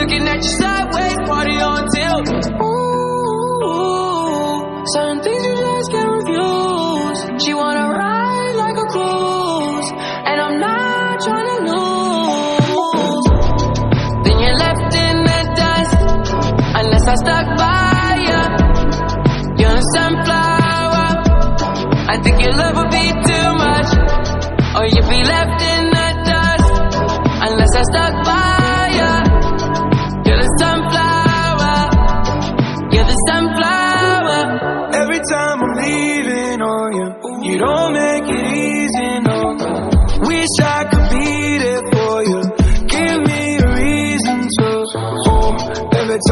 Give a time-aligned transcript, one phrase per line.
[0.00, 2.28] Looking at you sideways, party on tilt.
[2.64, 3.74] Ooh,
[4.96, 7.20] certain things you just can't refuse.
[7.44, 9.88] She wanna ride like a cruise,
[10.24, 13.26] and I'm not trying to lose.
[14.24, 15.96] Then you're left in the dust,
[16.80, 18.42] unless I stuck by you.
[19.60, 21.08] You're a sunflower.
[22.08, 22.79] I think your love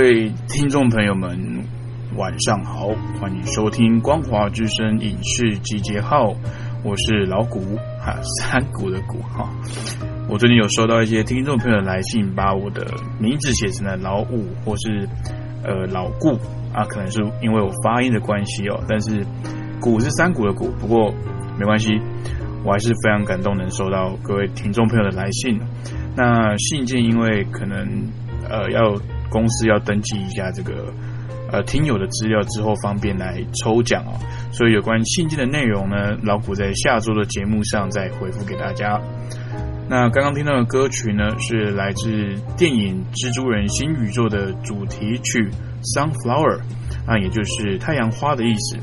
[0.00, 1.62] 各位听众朋友们，
[2.16, 2.88] 晚上好，
[3.20, 6.34] 欢迎收听光华之声影视集结号，
[6.82, 7.60] 我是老谷
[8.02, 9.46] 哈，山谷的谷哈。
[10.26, 12.86] 我最近有收到一些听众朋友的来信，把我的
[13.18, 15.06] 名字写成了老五或是
[15.62, 16.30] 呃老顾
[16.72, 19.22] 啊，可能是因为我发音的关系哦，但是
[19.82, 21.12] 谷是山谷的谷，不过
[21.58, 21.90] 没关系，
[22.64, 25.60] 我还是非常感动能收到各位听众朋友的来信。
[26.16, 27.86] 那信件因为可能
[28.48, 28.94] 呃要
[29.30, 30.92] 公司要登记一下这个
[31.50, 34.18] 呃听友的资料之后，方便来抽奖哦。
[34.52, 39.00] 所以有关信件的内容呢，老谷在下周的节目上再回复给大家。
[39.88, 45.48] 那刚刚听到的歌曲呢，是来自电影《蜘蛛人：新宇宙》的主题曲
[45.82, 46.58] 《Sunflower》，
[47.06, 48.78] 啊，也就是太阳花的意思。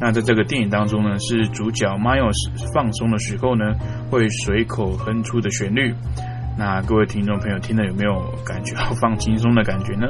[0.00, 2.34] 那在这个电影当中呢，是主角 Miles
[2.72, 3.74] 放松的时候呢，
[4.10, 5.92] 会随口哼出的旋律。
[6.56, 10.06] 那各位听众朋友听了有没有感觉到放轻松的感觉呢？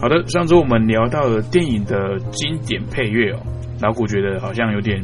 [0.00, 3.40] 好的，上周我们聊到了电影的经典配乐哦，
[3.80, 5.02] 老谷觉得好像有点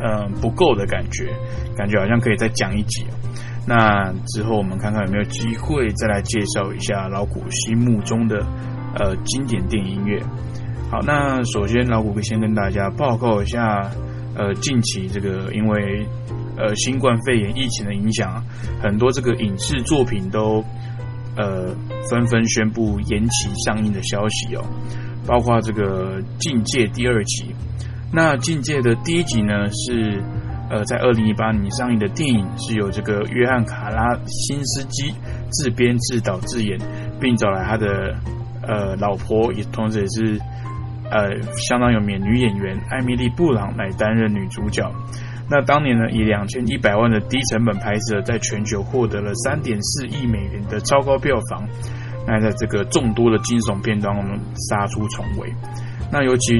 [0.00, 1.28] 嗯不够的感觉，
[1.76, 3.14] 感觉好像可以再讲一集哦。
[3.66, 8.38] 那之后我们看看有没有机会再来介绍一下老谷心目中的
[8.96, 10.20] 呃经典电影音乐。
[10.90, 13.90] 好，那首先老谷先跟大家报告一下，
[14.36, 16.06] 呃，近期这个因为
[16.56, 18.42] 呃新冠肺炎疫情的影响，
[18.82, 20.64] 很多这个影视作品都
[21.36, 21.74] 呃
[22.10, 24.64] 纷纷宣布延期上映的消息哦，
[25.26, 27.54] 包括这个《境界》第二集。
[28.12, 30.22] 那《境界》的第一集呢是
[30.70, 35.14] 呃在二零一八年上映的电影，是由这个约翰卡拉辛斯基
[35.50, 36.78] 自编自导自演，
[37.18, 38.14] 并找来他的
[38.68, 40.38] 呃老婆，也同时也是
[41.10, 44.82] 呃相当有名女演员艾米丽布朗来担任女主角。
[45.50, 51.68] 那当年呢，以两千一百万的低成本拍摄，在全球获得了三点四亿美元的超高票房。
[52.26, 54.38] 那在这个众多的惊悚片当中
[54.70, 55.52] 杀出重围。
[56.10, 56.58] 那尤其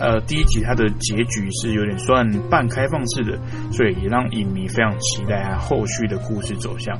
[0.00, 3.38] 呃第一集它的结局是有点算半开放式的，
[3.70, 6.98] 所以也让影迷非常期待它后续的故事走向。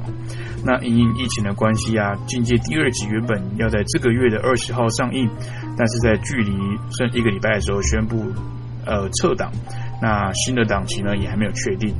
[0.64, 5.28] 那因疫情的关系啊，《境界》第二集原本要在这个月的二十号上映，
[5.76, 6.52] 但是在距离
[6.90, 8.22] 剩一个礼拜的时候宣布
[8.86, 9.50] 呃撤档。
[10.00, 11.94] 那新的档期呢也还没有确定。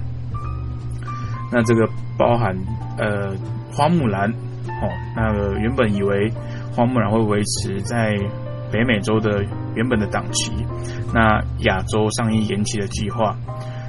[1.51, 2.55] 那这个包含
[2.99, 3.35] 呃
[3.73, 6.31] 花木兰哦，那个原本以为
[6.73, 8.15] 花木兰会维持在
[8.71, 9.43] 北美洲的
[9.75, 10.53] 原本的档期，
[11.15, 13.35] 那亚洲上映延期的计划。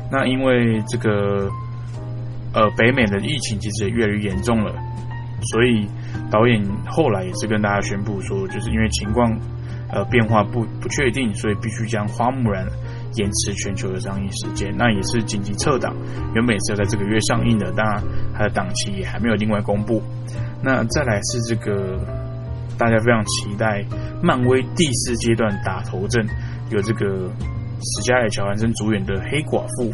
[0.09, 1.49] 那因为这个
[2.53, 4.73] 呃北美的疫情其实也越来越严重了，
[5.51, 5.85] 所以
[6.31, 9.37] 导演后来也是跟大家宣布说，就是因为情况
[9.91, 12.65] 呃变化不不确定，所以必须将花木兰。
[13.15, 15.95] 延迟全球的上映时间，那也是紧急撤档。
[16.35, 18.03] 原本是要在这个月上映的，当然
[18.33, 20.01] 它的档期也还没有另外公布。
[20.61, 21.99] 那再来是这个
[22.77, 23.83] 大家非常期待
[24.21, 26.25] 漫威第四阶段打头阵，
[26.69, 27.05] 有这个
[27.81, 29.91] 史嘉蕾·乔韩森主演的黑寡妇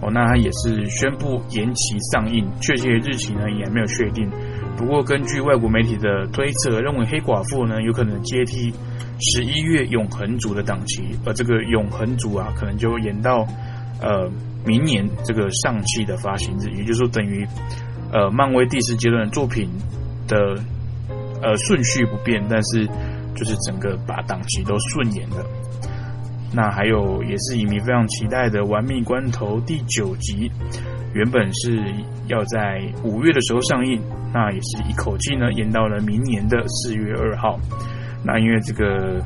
[0.00, 4.30] 哦，那它也是宣布延期上映，确切日期呢也还没有确定。
[4.76, 8.72] 不过根据外国媒体的推测，认为黑寡妇呢有可能接替。
[9.32, 13.46] 十一月永恒族的档期，而这个永恒族啊，可能就延到
[14.02, 14.28] 呃
[14.66, 17.46] 明年这个上期的发行日，也就是说等于
[18.12, 19.70] 呃漫威第四阶段作品
[20.26, 20.36] 的
[21.40, 22.84] 呃顺序不变，但是
[23.36, 25.46] 就是整个把档期都顺延了。
[26.54, 30.48] 那还有也是影迷非常期待的《玩命关头》第九集，
[31.12, 31.82] 原本是
[32.28, 34.00] 要在五月的时候上映，
[34.32, 37.58] 那也是一口气呢延到了明年的四月二号。
[38.24, 39.20] 那因为这个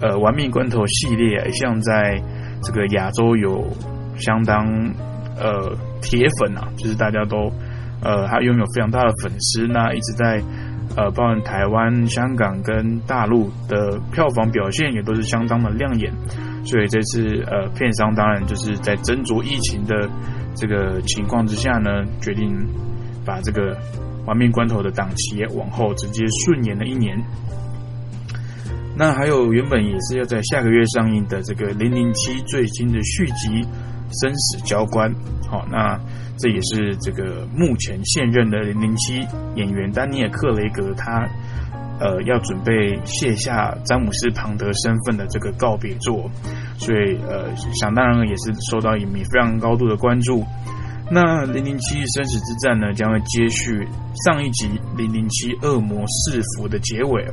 [0.00, 2.20] 呃《玩命关头》系列一向在
[2.62, 3.64] 这个亚洲有
[4.16, 4.66] 相当
[5.38, 7.52] 呃铁粉啊，就是大家都
[8.02, 10.42] 呃他拥有非常大的粉丝，那一直在
[10.96, 16.12] 呃包含台湾、香港跟大陆的票房表现也都是相当的亮眼。
[16.64, 20.08] 所以这次呃，片商当然就是在斟酌疫情的
[20.54, 22.48] 这个情况之下呢，决定
[23.24, 23.74] 把这个
[24.26, 27.20] 《亡命关头》的档期往后直接顺延了一年。
[28.96, 33.62] 那还有原本也是要在下个月上映的这个《零零七》最新的续集
[34.12, 35.10] 《生死交关》，
[35.48, 35.98] 好，那
[36.38, 39.26] 这也是这个目前现任的零零七
[39.56, 41.28] 演员丹尼尔·克雷格他。
[42.00, 46.28] 呃，要准备卸下詹姆斯·庞德身份的这个告别作，
[46.76, 50.42] 所以呃，想当然也是受到影迷非常高度的关注。
[51.08, 53.86] 那《零零七生死之战》呢，将会接续
[54.24, 54.66] 上一集
[54.96, 57.24] 《零零七恶魔四伏》的结尾，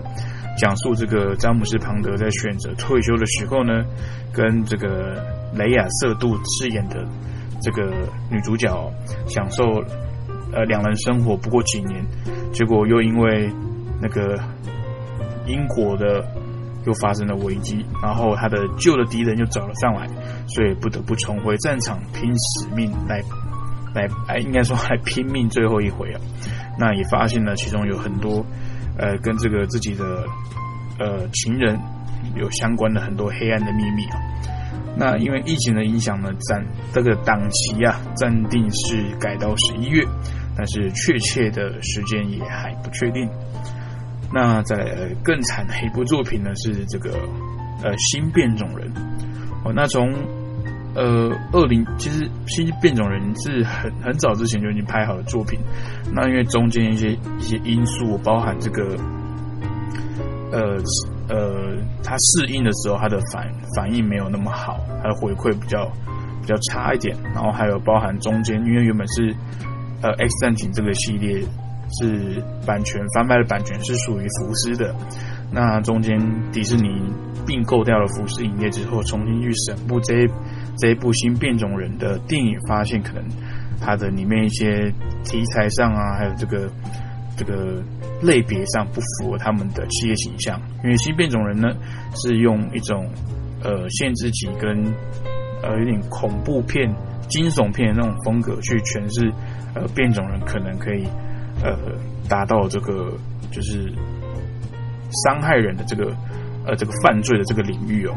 [0.59, 3.83] 讲述这个詹姆斯·庞德在选择退休的时候呢，
[4.31, 7.05] 跟这个雷亚瑟杜饰演的
[7.61, 7.91] 这个
[8.29, 8.91] 女主角
[9.27, 9.63] 享受
[10.53, 12.05] 呃两人生活不过几年，
[12.51, 13.51] 结果又因为
[14.01, 14.37] 那个
[15.45, 16.25] 英国的
[16.85, 20.07] 又发生了危机，然后他的旧的敌人又找了上来，
[20.47, 23.21] 所以不得不重回战场拼使命来
[23.93, 26.21] 来哎，应该说还拼命最后一回啊。
[26.77, 28.45] 那也发现了其中有很多
[28.97, 30.23] 呃跟这个自己的
[30.99, 31.77] 呃情人
[32.35, 34.17] 有相关的很多黑暗的秘密啊。
[34.97, 40.05] 那因为疫情的影响呢，暂这个档期啊暂定是改到十一月，
[40.57, 43.29] 但是确切的时间也还不确定。
[44.33, 44.75] 那在
[45.23, 47.11] 更惨的一部作品呢，是这个
[47.83, 48.91] 呃新变种人
[49.63, 49.71] 哦。
[49.73, 50.13] 那从
[50.95, 55.59] 呃二零其实新变种人是很很早之前就已经拍好的作品。
[56.13, 58.95] 那因为中间一些一些因素，包含这个
[60.51, 60.77] 呃
[61.29, 65.85] 呃，它适应的时候，它的反反应没有那么好，它的回馈比较
[66.41, 67.15] 比较差一点。
[67.33, 69.35] 然后还有包含中间，因为原本是
[70.01, 71.43] 呃 X 战警这个系列。
[71.99, 74.95] 是版权翻拍的版权是属于福斯的，
[75.51, 76.19] 那中间
[76.51, 76.87] 迪士尼
[77.47, 80.27] 并购掉了福斯影业之后，重新去审部这一
[80.77, 83.25] 这一部新变种人的电影，发现可能
[83.81, 84.93] 它的里面一些
[85.23, 86.69] 题材上啊，还有这个
[87.39, 87.81] 这个
[88.21, 91.69] 类别上不符合他们的企业形象，因为新变种人呢
[92.13, 93.09] 是用一种
[93.63, 94.83] 呃限制级跟
[95.63, 96.93] 呃有点恐怖片、
[97.29, 99.31] 惊悚片的那种风格去诠释
[99.73, 101.07] 呃变种人可能可以。
[101.61, 101.75] 呃，
[102.29, 103.11] 达到这个
[103.51, 103.93] 就是
[105.11, 106.05] 伤害人的这个
[106.65, 108.15] 呃这个犯罪的这个领域哦，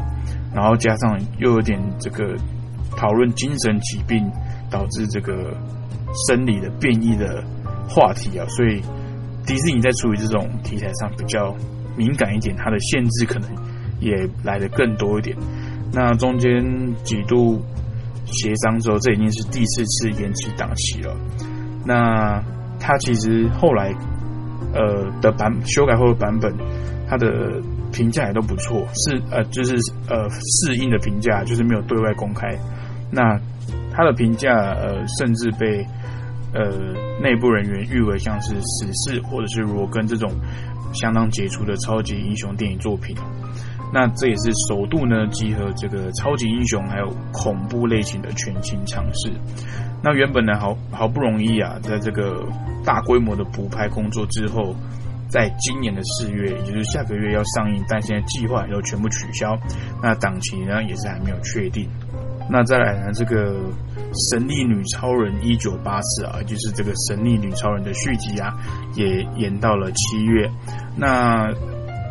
[0.55, 2.37] 然后加上又有点这个
[2.95, 4.31] 讨论精神疾病
[4.71, 5.53] 导致这个
[6.25, 7.43] 生理的变异的
[7.85, 8.81] 话题啊，所以
[9.45, 11.55] 迪士尼在处理这种题材上比较
[11.97, 13.49] 敏感一点，它的限制可能
[13.99, 15.35] 也来的更多一点。
[15.91, 16.63] 那中间
[17.03, 17.61] 几度
[18.25, 21.15] 协商之后，这已经是第四次延期档期了。
[21.85, 22.41] 那
[22.79, 23.93] 它其实后来，
[24.73, 26.51] 呃的版修改后的版本，
[27.07, 29.75] 它的评价也都不错，是呃就是
[30.09, 32.47] 呃适应的评价，就是没有对外公开。
[33.11, 33.39] 那
[33.91, 35.85] 它的评价呃甚至被
[36.53, 36.69] 呃
[37.21, 40.31] 内部人员誉为像是死侍或者是罗根这种
[40.93, 43.15] 相当杰出的超级英雄电影作品。
[43.93, 49.31] 那这也是首度呢集合这个超级英雄还有恐怖类型的全新尝试。
[50.01, 52.43] 那原本呢好好不容易啊，在这个
[52.83, 54.75] 大规模的补拍工作之后，
[55.29, 59.57] 在今年的四月，也就是下个月要上映，但现在计划要全部取消。
[60.01, 61.87] 那档期呢也是还没有确定。
[62.49, 63.55] 那再来呢，这个
[64.29, 68.53] 神力女超人一九八四啊，就是这个神力女超人的续集啊，
[68.95, 70.49] 也延到了七月。
[70.95, 71.49] 那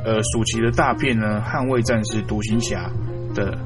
[0.05, 2.91] 呃，暑期的大片呢，《捍卫战士》《独行侠》
[3.35, 3.57] 的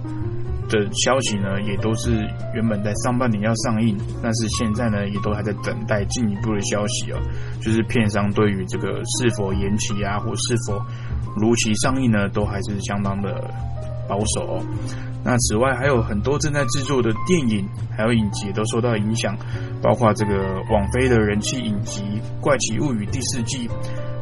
[0.69, 2.13] 的消息呢，也都是
[2.53, 7.19] 原本在上半年要上映，但是现在呢，也都还在等待进一步的消息哦。
[7.63, 10.79] 就是片商对于这个是否延期啊，或是否
[11.37, 13.51] 如期上映呢，都还是相当的
[14.09, 14.63] 保守哦。
[15.25, 19.37] 那此外，还有很多正在制作的电影还有影集都受到影响，
[19.83, 20.35] 包括这个
[20.71, 22.03] 网飞的人气影集
[22.41, 23.69] 《怪奇物语》第四季，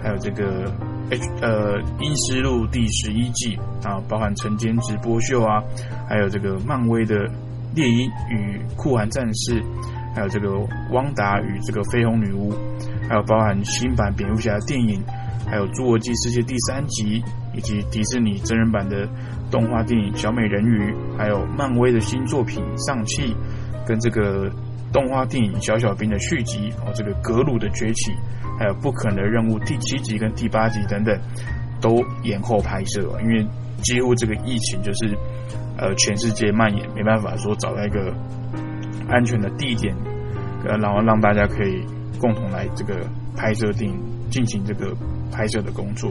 [0.02, 0.72] 还有这个。
[1.10, 5.62] H 呃，《阴尸路》第十一季啊，包含晨间直播秀啊，
[6.08, 7.14] 还有这个漫威的
[7.74, 9.62] 猎鹰与酷寒战士，
[10.14, 10.48] 还有这个
[10.92, 12.50] 汪达与这个绯红女巫，
[13.06, 14.98] 还有包含新版蝙蝠侠电影，
[15.46, 17.22] 还有侏罗纪世界第三集，
[17.54, 19.08] 以及迪士尼真人版的
[19.50, 23.34] 动画电影小美人鱼，还有漫威的新作品上汽，
[23.86, 24.50] 跟这个
[24.92, 28.12] 动画电影小小兵的续集哦，这个格鲁的崛起，
[28.58, 31.16] 还有不可能的任务第七集跟第八集等等，
[31.80, 33.46] 都延后拍摄，因为
[33.82, 35.16] 几乎这个疫情就是
[35.76, 38.12] 呃全世界蔓延，没办法说找到一个
[39.08, 39.94] 安全的地点，
[40.64, 41.84] 呃，然后让大家可以
[42.18, 44.00] 共同来这个拍摄电影，
[44.34, 44.92] 进行这个
[45.30, 46.10] 拍摄的工作。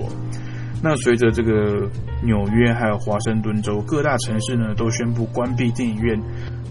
[0.82, 1.89] 那随着这个
[2.24, 6.18] 纽约还有华盛顿州各大城市呢，都宣布关闭电影院，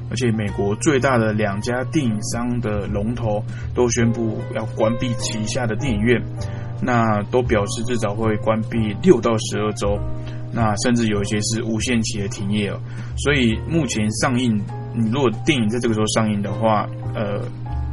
[0.08, 3.42] 而且美国最大的两家电影商的龙头
[3.74, 6.22] 都宣布要关闭旗下的电影院，
[6.82, 9.98] 那都表示至少会关闭六到十二周，
[10.52, 12.78] 那甚至有一些是无限期的停业哦。
[13.18, 14.56] 所以目前上映，
[14.94, 17.40] 你如果电影在这个时候上映的话，呃，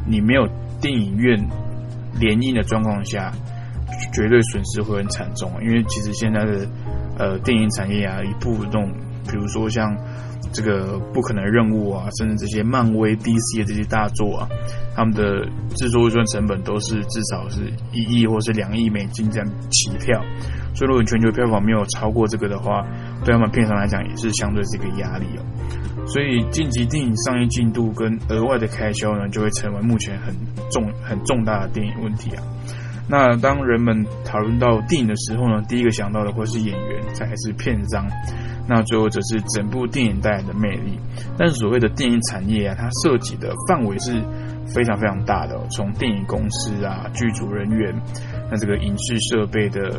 [0.06, 0.46] 你没有
[0.82, 1.38] 电影院
[2.20, 3.32] 联映的状况下。
[4.14, 6.68] 绝对损失会很惨重，因为其实现在的
[7.18, 8.92] 呃电影产业啊，一部这种，
[9.30, 9.96] 比如说像
[10.52, 14.48] 这个不可能任务啊，甚至这些漫威、DC 的这些大作啊，
[14.96, 20.20] 他们的制作预算成本都是至少是一亿或是两亿美金这样起跳，
[20.74, 22.82] 所以如果全球票房没有超过这个的话，
[23.24, 25.44] 对他们片商来讲也是相对是一个压力哦。
[26.08, 30.34] 所以晋级电影上映进度跟额外的开销呢，就会成为目前很
[30.72, 32.42] 重很重大的电影问题啊。
[33.10, 38.08] 那当人们讨论到电影的时候呢，第一个想到的会是演员，再还是片商，
[38.70, 41.00] 那最后则是整部电影带来的魅力。
[41.38, 44.22] 但是所谓的电影产业啊，它涉及的范围是
[44.74, 47.92] 非常非常大的，从电影公司啊、剧组人员，
[48.52, 49.90] 那这个影视设备的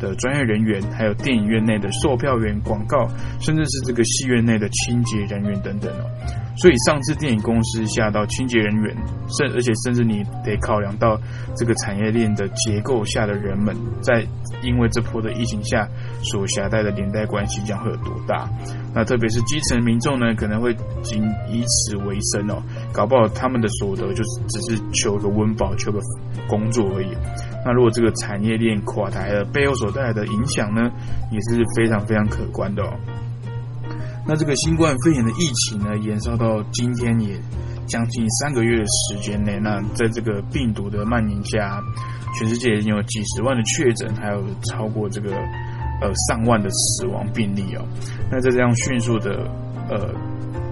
[0.00, 3.06] 的专业人员，还有电影院内的售票员、广告，
[3.40, 6.04] 甚至是这个戏院内的清洁人员等等哦。
[6.58, 8.96] 所以，上至电影公司下到清洁人员，
[9.28, 11.20] 甚而且甚至你得考量到
[11.54, 14.26] 这个产业链的结构下的人们，在
[14.62, 15.86] 因为这波的疫情下
[16.22, 18.48] 所携带的连带关系将会有多大？
[18.94, 26.00] 那特别是基层民众呢，可能会仅以此为生哦，搞不好他们的所得就是只是求个温饱、求个
[26.48, 27.08] 工作而已。
[27.64, 30.90] 那如果这个产业链垮台了，背后所带来的影响呢，
[31.30, 32.92] 也是非常非常可观的哦。
[34.26, 37.38] 那这个新冠肺炎的疫情呢，延烧到今天也
[37.86, 39.58] 将近三个月的时间内。
[39.60, 41.80] 那在这个病毒的蔓延下，
[42.38, 45.30] 全世界已经有几十万的确诊，还有超过这个
[46.00, 47.84] 呃上万的死亡病例哦。
[48.30, 49.48] 那在这样迅速的
[49.88, 50.08] 呃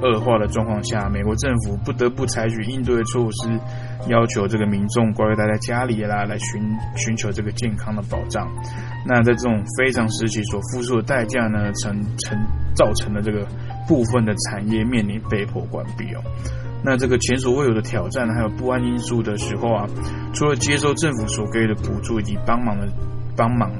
[0.02, 3.58] 恶化的状况下，美国政府不得不采取应对措施，
[4.08, 6.60] 要求这个民众乖乖待在家里啦，来寻
[6.96, 8.46] 寻求这个健康的保障。
[9.06, 12.38] 那在这种非常时期所付出的代价呢，成成
[12.74, 13.46] 造成了这个
[13.86, 16.20] 部分的产业面临被迫关闭哦。
[16.82, 19.86] 那这个前所未有的挑战还有不安因素的时候啊，
[20.34, 22.86] 除了接受政府所给予的补助以及帮忙的
[23.34, 23.70] 帮忙，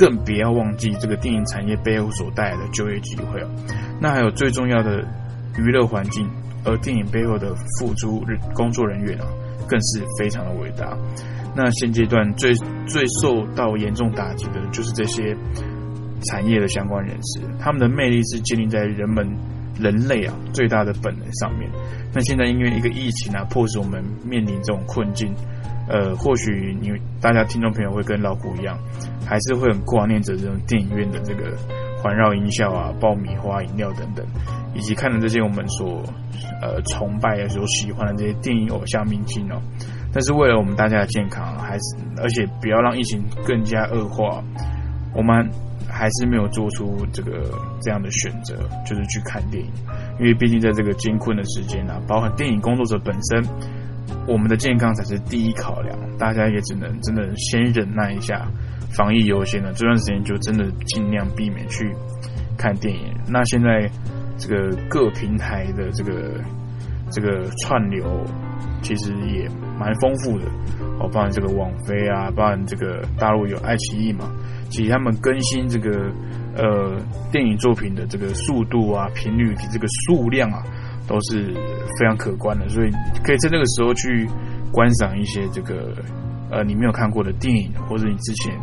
[0.00, 3.50] 更不要忘记这个电影产业背后所带来的就业机会哦。
[4.00, 5.06] 那还有最重要的
[5.58, 6.26] 娱乐环境，
[6.64, 9.26] 而电影背后的付出工作人员啊，
[9.68, 10.96] 更是非常的伟大。
[11.54, 12.54] 那现阶段最
[12.86, 15.36] 最受到严重打击的就是这些
[16.30, 19.28] 产业的相关人士，他们的魅力是建立在人们
[19.78, 21.70] 人类啊最大的本能上面。
[22.14, 25.34] 那现在因为一个疫情啊，迫使我们面临这种困境。
[25.90, 28.78] 呃，或许你大家听众朋友会跟老虎一样，
[29.26, 31.56] 还是会很挂念着这种电影院的这个
[32.00, 34.24] 环绕音效啊、爆米花、饮料等等，
[34.74, 36.02] 以及看着这些我们所
[36.62, 39.60] 呃崇拜、所喜欢的这些电影偶像明星哦。
[40.12, 44.42] 但是为了我们大家的健康，还是而且不要让疫情更加恶化，
[45.14, 45.48] 我们
[45.88, 47.50] 还是没有做出这个
[47.80, 49.70] 这样的选择，就是去看电影。
[50.18, 53.44] 因为毕竟在这个艰困的时间啊，包含电影工作者本身，
[54.26, 55.96] 我们的健康才是第一考量。
[56.18, 58.46] 大家也只能真的先忍耐一下，
[58.90, 61.90] 防疫优先的这段时间就真的尽量避免去
[62.56, 63.14] 看电影。
[63.28, 63.90] 那现在
[64.36, 66.40] 这个各平台的这个
[67.10, 68.24] 这个串流。
[68.82, 69.46] 其实也
[69.78, 70.46] 蛮丰富的，
[70.98, 74.32] 哦，包含这个网飞啊，包含这个大陆有爱奇艺嘛，
[74.70, 76.10] 其实他们更新这个
[76.56, 76.96] 呃
[77.30, 80.62] 电影作品的这个速度啊、频率及这个数量啊，
[81.10, 81.52] 都是
[81.98, 82.90] 非常可观的，所以
[83.24, 84.30] 可以在这个时候去
[84.70, 85.92] 观赏一些这个
[86.52, 88.56] 呃你没有看过的电影，或者你之前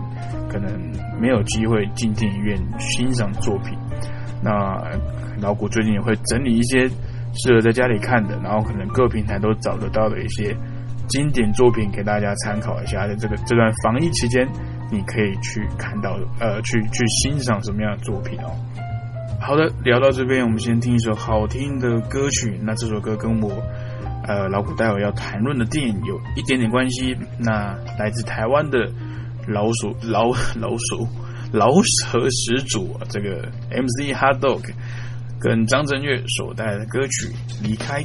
[0.50, 0.72] 可能
[1.20, 3.78] 没有机会进电影院欣赏作品。
[4.42, 4.82] 那
[5.42, 6.90] 老谷最近也会整理一些。
[7.40, 10.58] 适合在家里看的，然后可能各平台都找得到的一些
[11.08, 13.06] 经典作品，给大家参考一下。
[13.06, 14.48] 在这个这段防疫期间，
[14.90, 18.50] 你可以去看到，呃，去去欣赏什么样的作品哦。
[19.40, 22.60] 好的，聊到这边，我们先听一首好听的歌曲。
[22.64, 23.50] 那这首歌跟我
[24.28, 27.16] 呃老古待会要谈论的电影有一点点关系。
[27.40, 28.80] 那来自台湾的
[29.48, 30.26] 老鼠老
[30.60, 31.08] 老鼠
[31.54, 34.70] 老蛇始祖啊，这个 MC Hot Dog
[35.40, 37.28] 跟张震岳所带来的歌曲
[37.64, 38.04] 《离开》。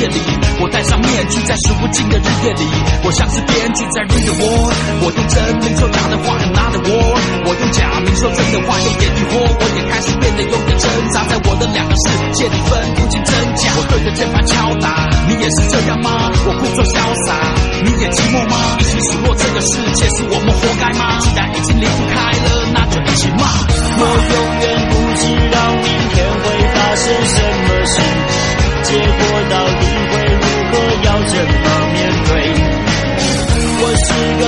[0.00, 0.16] 夜里，
[0.60, 2.64] 我戴上面具，在数不尽的日夜里，
[3.04, 4.72] 我像是编剧在 Rewind。
[5.04, 7.20] 我用真名说假的话很 not the word。
[7.44, 9.44] 我用假名说真的话，有点疑惑。
[9.44, 13.76] 我也开始变得有点挣扎，在我的两个世界里分不清真假。
[13.76, 16.32] 我对着键盘敲打，你也是这样吗？
[16.48, 17.36] 我故作潇洒，
[17.84, 18.80] 你也寂寞吗？
[18.80, 21.20] 一起数落这个世界，是我们活该吗？
[21.20, 23.44] 既然已经离不开了，那就一起骂。
[24.00, 24.34] 我永
[24.64, 27.36] 远不知道明天会发生什
[27.68, 28.00] 么事，
[28.90, 30.72] 结果到底会如何，
[31.04, 32.30] 要怎么面对？
[33.82, 34.08] 我是
[34.40, 34.42] 个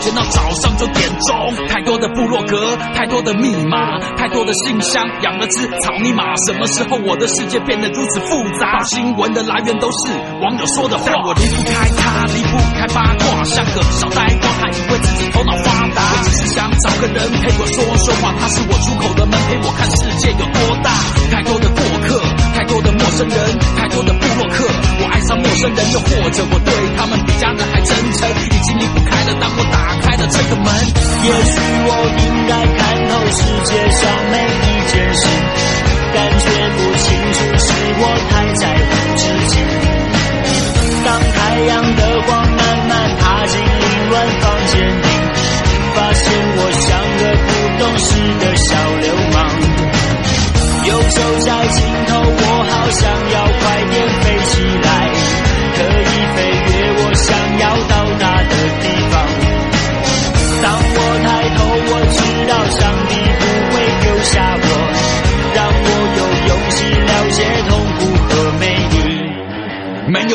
[0.00, 1.68] 坐到早上九点钟。
[1.68, 6.34] 太多的部落格，太多的密码，太多的信箱，养了只草泥马。
[6.46, 8.70] 什么时候我的世界变得如此复杂？
[8.80, 16.00] 报新闻的来源都是网友说的话，我离不开他，离不开八卦，像个小呆瓜，还以为自己头脑发达。
[16.00, 20.90] 我只是想找个人陪我说说话，他是我出口的门，陪我看世界有多大。
[21.30, 22.22] 太多的过客，
[22.54, 24.64] 太多的陌生人，太多的部落客，
[25.30, 29.38] 上陌生人，又或者我对他们比家人还真诚，已经离不开了。
[29.38, 30.66] 当我打开了这个门，
[31.22, 31.54] 也许
[31.86, 35.30] 我应该看透世界上每一件事，
[36.10, 39.22] 感觉不清楚是我太在乎自
[39.54, 39.54] 己。
[41.06, 45.06] 当太阳的光慢慢爬进凌乱房间里，
[45.94, 46.26] 发现
[46.58, 49.38] 我像个不懂事的小流氓。
[50.82, 55.09] 右手在尽头，我好想要快点飞起来，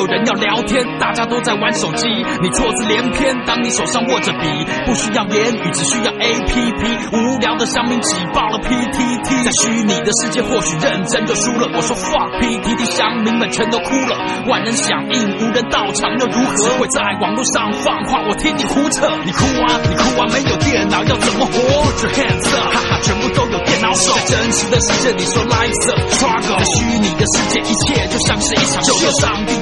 [0.06, 2.06] 有人要聊天，大家都在玩手机，
[2.39, 3.36] 你错字连篇。
[3.44, 4.46] 当你手上握着笔，
[4.86, 7.18] 不需要言语，只需要 A P P。
[7.18, 11.68] 无聊的乡民挤爆了 P T T，在虚拟的世界或许认真就输了。
[11.74, 16.78] 我说 fuck P T T，乡民们全都哭了，万人响应，无人到场又如何？
[16.78, 19.10] 会在网络上放话，我听你胡扯。
[19.26, 24.13] 你哭啊，你哭啊，没有电脑要怎么活？Put your hands up，哈哈，全部都有电脑手。
[24.13, 28.94] 在真实的世界里说 life's a struggle，在虚拟的世界，一切就像是一场秀。
[29.15, 29.56] 上帝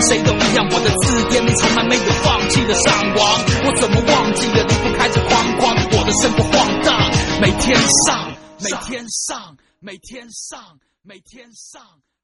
[0.00, 0.66] 谁都一样。
[0.70, 5.76] 我的字典里从来没有放弃的上网，我怎么忘记了离不开这框框？
[5.92, 6.94] 我的生活晃荡，
[7.40, 7.76] 每天
[8.06, 8.30] 上，
[8.60, 11.82] 每天上，每天上，每天上。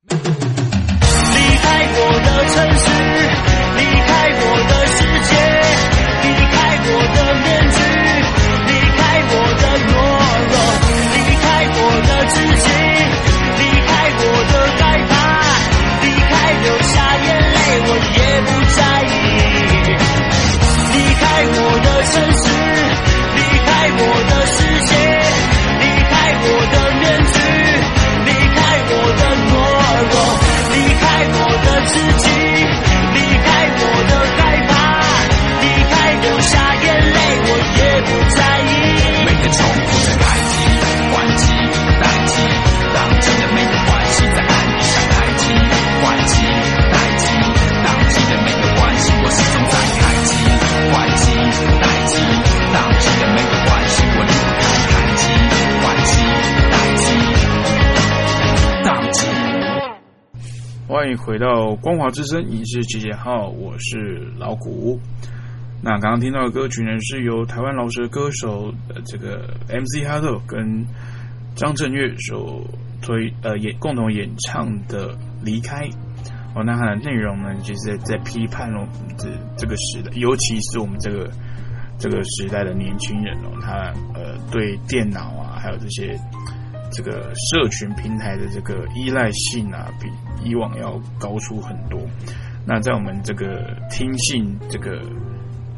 [0.09, 0.16] 离
[1.61, 2.85] 开我的城市，
[3.76, 5.30] 离开我的世界，
[6.22, 6.56] 离开
[6.87, 7.78] 我的面具，
[8.66, 8.98] 离开
[9.30, 9.92] 我的懦
[10.50, 10.54] 弱，
[11.12, 11.44] 离开
[11.76, 12.66] 我的自己，
[13.59, 14.79] 离开我的，
[17.83, 19.12] 我也不在意。
[20.92, 22.42] 离开我的城市，
[23.37, 24.90] 离开我的世界，
[25.78, 27.02] 离开我的面
[27.33, 27.37] 具，
[28.26, 28.59] 离开
[28.90, 29.52] 我的懦
[30.11, 30.14] 弱，
[30.74, 31.02] 离开
[31.33, 32.26] 我的自己，
[33.14, 34.70] 离开我的害怕，
[35.61, 38.38] 离开流下眼泪，我也不在
[60.90, 64.98] 欢迎回到光华之声影视集结号，我是老谷。
[65.81, 70.85] 那刚刚听到的歌曲呢，是由台湾饶舌歌手呃这个 MC 哈特跟
[71.55, 72.61] 张震岳所
[73.00, 75.87] 推呃演共同演唱的《离开》。
[76.57, 78.85] 哦，那它的内容呢，其实在在批判了
[79.16, 81.31] 这这个时代，尤其是我们这个
[82.00, 86.18] 这个时代的年轻人哦，他呃对电脑啊，还有这些
[86.90, 90.09] 这个社群平台的这个依赖性啊，比
[90.48, 92.00] 以往要高出很多。
[92.66, 95.00] 那在我们这个听信这个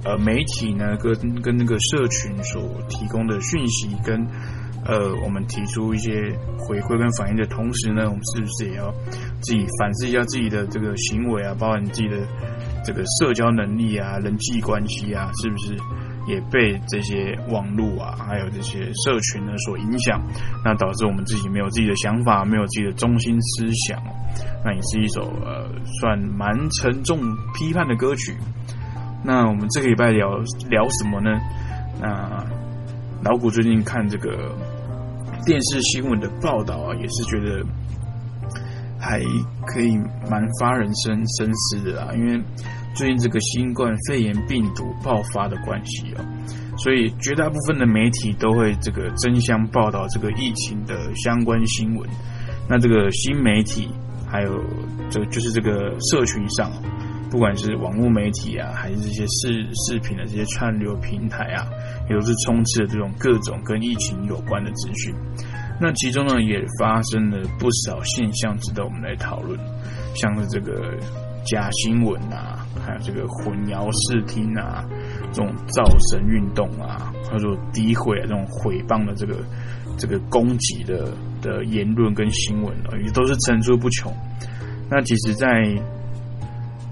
[0.05, 4.27] 呃媒体呢，跟跟那个社群所提供的讯息跟。
[4.85, 6.11] 呃，我们提出一些
[6.59, 8.93] 回馈跟反应的同时呢，我们是不是也要
[9.41, 12.17] 自己反思一下自己的这个行为啊，包括你自己的
[12.85, 15.77] 这个社交能力啊、人际关系啊，是不是
[16.27, 20.21] 也被这些网络啊，还有这些社群呢所影响？
[20.65, 24.03] 那导致我们自己没有自己的想法，没有自己的中心思想，
[24.65, 25.69] 那也是一首呃
[26.01, 27.19] 算蛮沉重
[27.55, 28.37] 批判的歌曲。
[29.25, 30.37] 那我们这个礼拜聊
[30.69, 31.39] 聊什么呢？
[32.01, 32.45] 那
[33.23, 34.55] 老谷最近看这个。
[35.45, 37.67] 电视新闻的报道啊，也是觉得
[38.97, 39.21] 还
[39.67, 39.97] 可以
[40.31, 42.15] 蛮发人深深思的啊。
[42.15, 42.41] 因为
[42.95, 46.25] 最近这个新冠肺炎病毒爆发的关系哦，
[46.79, 52.09] 所以绝大部分的媒体都会这个争相报道这个疫情的相关新闻。
[52.69, 53.89] 那这个新媒体
[54.31, 54.63] 还有
[55.11, 56.71] 这就是这个社群上，
[57.31, 61.67] 不管是网络媒体啊，还是这些视视频的这些串流平台啊。
[62.11, 65.15] 也都是充斥着这种各种跟疫情有关的资讯，
[65.81, 69.59] 那其中呢也发生了不少现象值得我们来讨论，
[70.15, 70.99] 像是这个
[71.47, 74.85] 假新闻啊，还有这个混淆视听啊，
[75.33, 79.37] 这种造神运动啊，或者说诋毁啊这种毁谤的这个
[79.97, 84.13] 这个攻击的的言论跟新闻啊，也都是层出不穷。
[84.91, 85.47] 那其实，在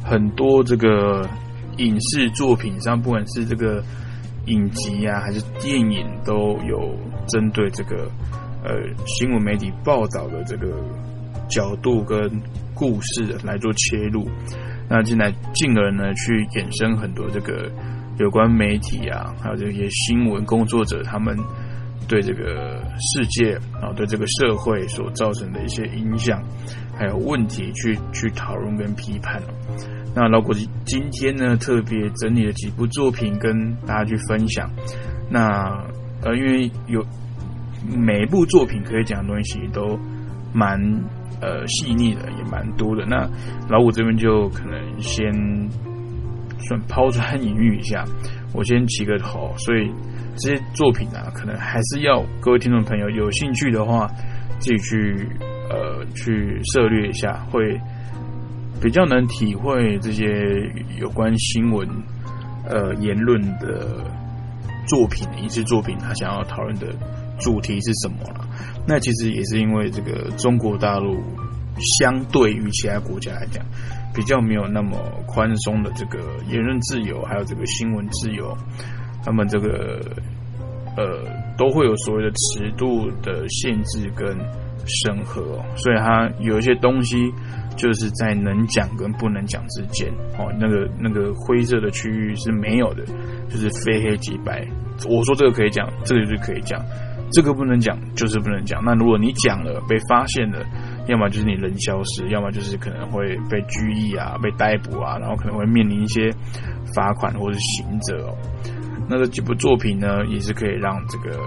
[0.04, 1.28] 很多这个
[1.78, 3.82] 影视作品上，不管是这个。
[4.46, 6.96] 影集啊，还是电影都有
[7.28, 8.10] 针对这个
[8.64, 8.72] 呃
[9.06, 10.82] 新闻媒体报道的这个
[11.48, 12.18] 角度跟
[12.74, 14.26] 故事来做切入，
[14.90, 17.70] 那进来进而呢去衍生很多这个
[18.18, 21.38] 有关媒体啊，还有这些新闻工作者他们
[22.08, 26.42] 对这个世界啊，对这个社会所造成的一些影响
[26.98, 29.40] 还有问题去去讨论跟批判。
[30.12, 30.52] 那老古
[30.84, 34.68] 今天呢，特别整理了几部作品跟大家去分享。
[35.30, 35.70] 那
[36.22, 37.06] 呃，因为有
[37.96, 39.96] 每一部作品可以讲的东西都
[40.52, 40.78] 蛮
[41.40, 43.04] 呃细腻的，也蛮多的。
[43.06, 43.28] 那
[43.68, 45.32] 老五这边就可能先
[46.58, 48.04] 算抛砖引玉一下，
[48.54, 49.52] 我先起个头。
[49.58, 49.90] 所以
[50.36, 54.06] 这些作品啊，可能还是要各位听众朋友有兴趣的话，
[54.58, 55.28] 自己去
[55.70, 57.80] 呃去涉略一下，会。
[58.82, 60.26] 比较能体会这些
[60.98, 61.86] 有关新闻、
[62.66, 64.02] 呃言论的
[64.88, 66.86] 作品，一支作品，他想要讨论的
[67.38, 68.48] 主题是什么了？
[68.90, 71.22] 那其实也是因为这个中国大陆
[72.00, 73.64] 相对于其他国家来讲，
[74.12, 74.98] 比较没有那么
[75.28, 78.52] 宽松的这个言论自由，还有这个新闻自由，
[79.24, 80.00] 他们这个
[80.96, 81.22] 呃
[81.56, 84.36] 都会有所谓的尺度的限制跟
[84.84, 87.32] 审核，所以它有一些东西。
[87.76, 93.02] 就是在能讲跟不能讲之间，哦，那个那个灰色的区域是没有的，
[93.48, 94.66] 就是非黑即白。
[95.08, 96.78] 我说这个可以讲，这个就是可以讲，
[97.32, 98.82] 这个不能讲就是不能讲。
[98.84, 100.64] 那如果你讲了被发现了，
[101.06, 106.30] 要么就是你人消失，要么就是可能会被拘役啊、被逮捕啊，然后可能会面临一些
[106.94, 108.36] 罚款或者刑责哦。
[109.08, 111.38] 那这几部作品呢，也是可以让这个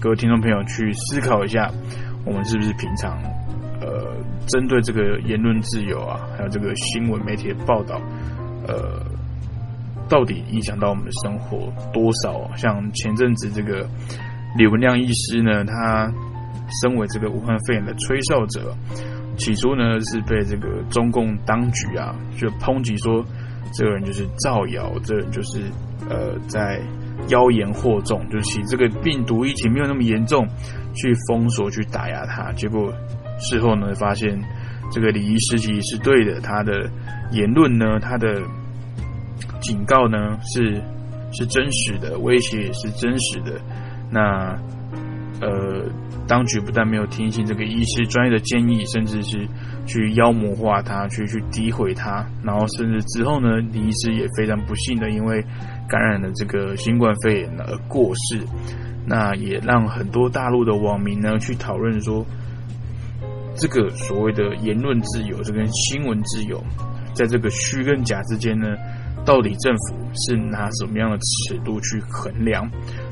[0.00, 1.70] 各位听众朋友去思考一下，
[2.24, 3.18] 我们是不是平常。
[3.80, 8.00] 呃，针对这个言论自由啊，还有这个新闻媒体的报道，
[8.66, 9.02] 呃，
[10.08, 12.50] 到底影响到我们的生活多少？
[12.56, 13.86] 像前阵子这个
[14.56, 16.12] 李文亮医师呢，他
[16.82, 18.74] 身为这个武汉肺炎的吹哨者，
[19.36, 23.24] 起初呢是被这个中共当局啊就抨击说，
[23.72, 25.62] 这个人就是造谣，这人就是
[26.08, 26.80] 呃在
[27.28, 30.46] 妖言惑众，就是其这个病毒疫情没有那么严重，
[30.94, 32.92] 去封锁去打压他，结果。
[33.36, 34.40] 事后呢，发现
[34.92, 36.88] 这个李医师其实是对的，他的
[37.32, 38.40] 言论呢，他的
[39.60, 40.80] 警告呢是
[41.32, 43.60] 是真实的，威胁也是真实的。
[44.14, 44.56] 那
[45.40, 45.84] 呃，
[46.26, 49.46] 当局不但没有听信这个医师专业的建议，甚至是
[49.84, 55.44] 去妖魔化他，去去诋毁他，然后甚至之后呢，李医师也非常不幸的因为
[55.88, 58.40] 感染了这个新冠肺炎而过世。
[59.04, 62.24] 那也让很多大陆的网民呢去讨论说。
[63.56, 66.60] 这个所谓的言论自由，这跟新闻自由，
[67.14, 68.66] 在这个虚跟假之间呢，
[69.24, 72.70] 到底政府是拿什么样的尺度去衡量？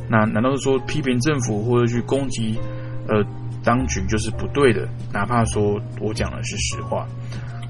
[0.09, 2.59] 那难道是说批评政府或者去攻击
[3.09, 3.25] 呃
[3.65, 4.89] 当局就是不对的？
[5.13, 7.07] 哪怕说我讲的是实话。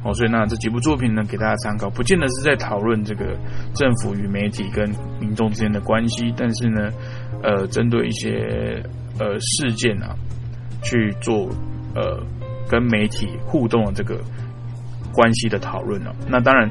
[0.05, 3.39] 哦，所以那这几部作品呢，给大家参考，不见得是在讨论这个
[3.73, 6.91] 政府与媒体跟民众之间的关系，但是呢，
[7.41, 8.83] 呃，针对一些
[9.21, 10.13] 呃事件啊，
[10.83, 11.49] 去做
[11.95, 12.21] 呃
[12.69, 14.21] 跟媒体互动的这个
[15.13, 16.11] 关系的讨论呢。
[16.29, 16.69] 那当然，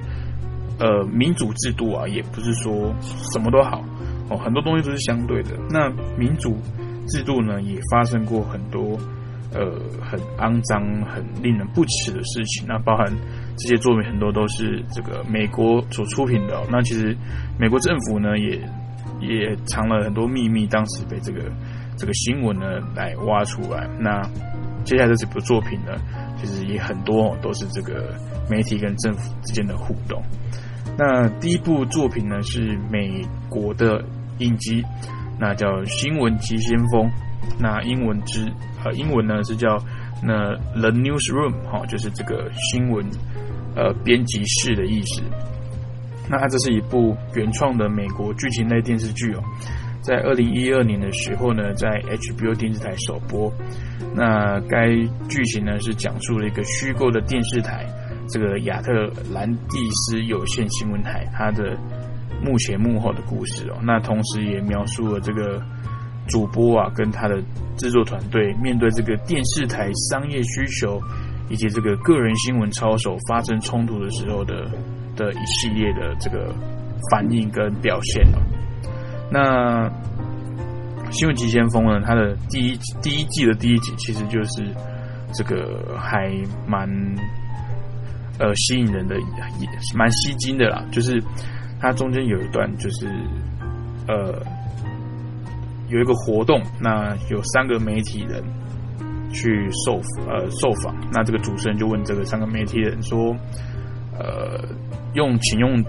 [0.81, 2.93] 呃，民主制度啊，也不是说
[3.31, 3.81] 什么都好
[4.29, 5.51] 哦，很多东西都是相对的。
[5.69, 6.57] 那民主
[7.07, 8.97] 制度呢，也发生过很多。
[9.53, 9.69] 呃，
[10.01, 12.65] 很肮脏、很令人不齿的事情。
[12.65, 13.05] 那包含
[13.57, 16.57] 这些作品很多都是这个美国所出品的。
[16.71, 17.13] 那其实
[17.59, 18.51] 美国政府呢，也
[19.19, 21.51] 也藏了很多秘密，当时被这个
[21.97, 23.85] 这个新闻呢来挖出来。
[23.99, 24.21] 那
[24.85, 25.99] 接下来这几部作品呢，
[26.39, 28.15] 其实也很多都是这个
[28.49, 30.23] 媒体跟政府之间的互动。
[30.97, 34.03] 那第一部作品呢是美国的
[34.39, 34.83] 影集，
[35.39, 37.05] 那叫《新闻急先锋》。
[37.59, 38.51] 那英文之
[38.83, 39.77] 呃，英文呢是叫
[40.23, 43.05] 那 The Newsroom 哈，就是这个新闻
[43.75, 45.23] 呃编辑室的意思。
[46.29, 49.43] 那它这是一部原创的美国剧情类电视剧哦，
[50.01, 53.51] 在二零一二年的时候呢，在 HBO 电视台首播。
[54.15, 54.87] 那该
[55.27, 57.85] 剧情呢是讲述了一个虚构的电视台，
[58.31, 58.91] 这个亚特
[59.33, 61.77] 兰蒂斯有线新闻台，它的
[62.43, 63.77] 幕前幕后的故事哦。
[63.83, 65.61] 那同时也描述了这个。
[66.27, 67.41] 主播啊，跟他的
[67.75, 71.01] 制作团队面对这个电视台商业需求
[71.49, 74.69] 以及这个个人新闻操守发生冲突的时候的
[75.15, 76.53] 的一系列的这个
[77.09, 78.39] 反应跟表现了。
[79.29, 79.89] 那
[81.11, 84.63] 《新闻急先锋》呢，它的第一第一季的第一集其实就是
[85.33, 86.31] 这个还
[86.65, 86.87] 蛮
[88.39, 90.83] 呃吸引人的，也蛮吸睛的啦。
[90.91, 91.21] 就是
[91.79, 93.07] 它中间有一段就是
[94.07, 94.41] 呃。
[95.89, 98.41] 有一个活动，那有三个媒体人
[99.33, 103.35] 去受呃受访，那这个主持人就问这个三个媒体人说，
[104.17, 104.63] 呃，
[105.15, 105.83] 用请用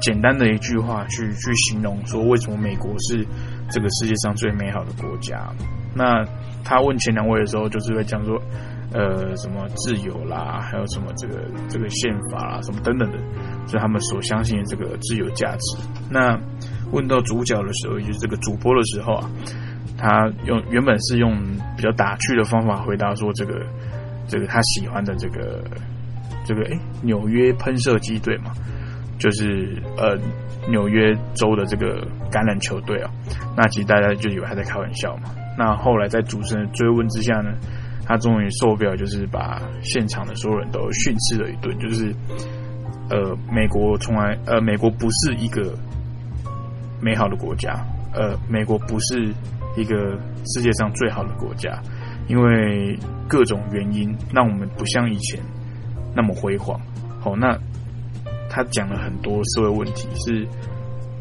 [0.00, 3.24] 简单的一句话去去形容说为什么美国是
[3.70, 5.48] 这个世界上最美好的国家？
[5.94, 6.24] 那
[6.64, 8.36] 他问前两位的时候，就是会讲说，
[8.94, 13.18] 呃，什么自由啦，还有什么这个这个宪法啦，什么等等的，
[13.66, 15.76] 是他们所相信的这个自由价值。
[16.08, 16.38] 那
[16.92, 19.28] 问到主角的时候，也就是这个主播的时候啊，
[19.98, 21.36] 他用原本是用
[21.76, 23.66] 比较打趣的方法回答说：“这个，
[24.28, 25.64] 这个他喜欢的这个，
[26.46, 28.52] 这个诶，纽约喷射机队嘛，
[29.18, 30.16] 就是呃
[30.68, 33.10] 纽约州的这个橄榄球队啊。
[33.56, 35.30] 那其实大家就以为他在开玩笑嘛。
[35.58, 37.50] 那后来在主持人追问之下呢，
[38.04, 42.14] 他终于受不了，就是把现场的所有人都训斥了一顿，就是
[43.10, 45.74] 呃，美国从来呃，美国不是一个。
[47.00, 49.28] 美好的国家，呃，美国不是
[49.76, 51.78] 一个世界上最好的国家，
[52.28, 55.38] 因为各种原因让我们不像以前
[56.16, 56.80] 那么辉煌。
[57.20, 57.58] 好，那
[58.48, 60.48] 他讲了很多社会问题，是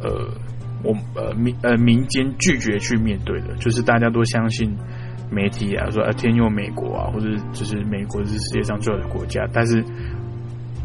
[0.02, 0.26] 呃，
[0.84, 4.74] 我呃民呃民间拒绝去面对的，就是大家都相信
[5.34, 9.84] 媒体啊，说啊天佑美国啊，或者就是美国是世界上最好的国家，但是。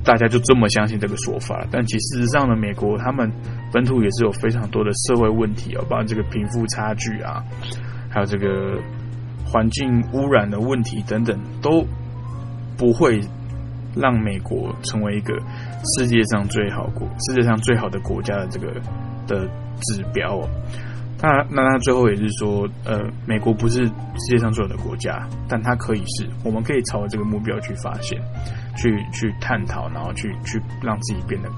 [0.04, 3.30] 大家就这么相信这个说法，但其事实上呢，美国他们
[3.70, 7.44] 本土也是有非常多的社会问题哦，包括这个贫富差距啊，
[8.08, 8.80] 还有这个
[9.44, 11.84] 环境污染的问题等等，都
[12.78, 13.20] 不会
[13.94, 15.34] 让美国成为一个
[15.98, 18.72] 世界上最好国、世界上最好的国家的这个
[19.26, 19.46] 的
[19.82, 20.48] 指标哦。
[21.18, 23.92] 他那他最后也是说，呃，美国不是世
[24.30, 28.18] 界上最好的国家，但它可以是，我们可以朝这个目标去发现。
[28.80, 31.48] 去去探讨，然后去去让自己变得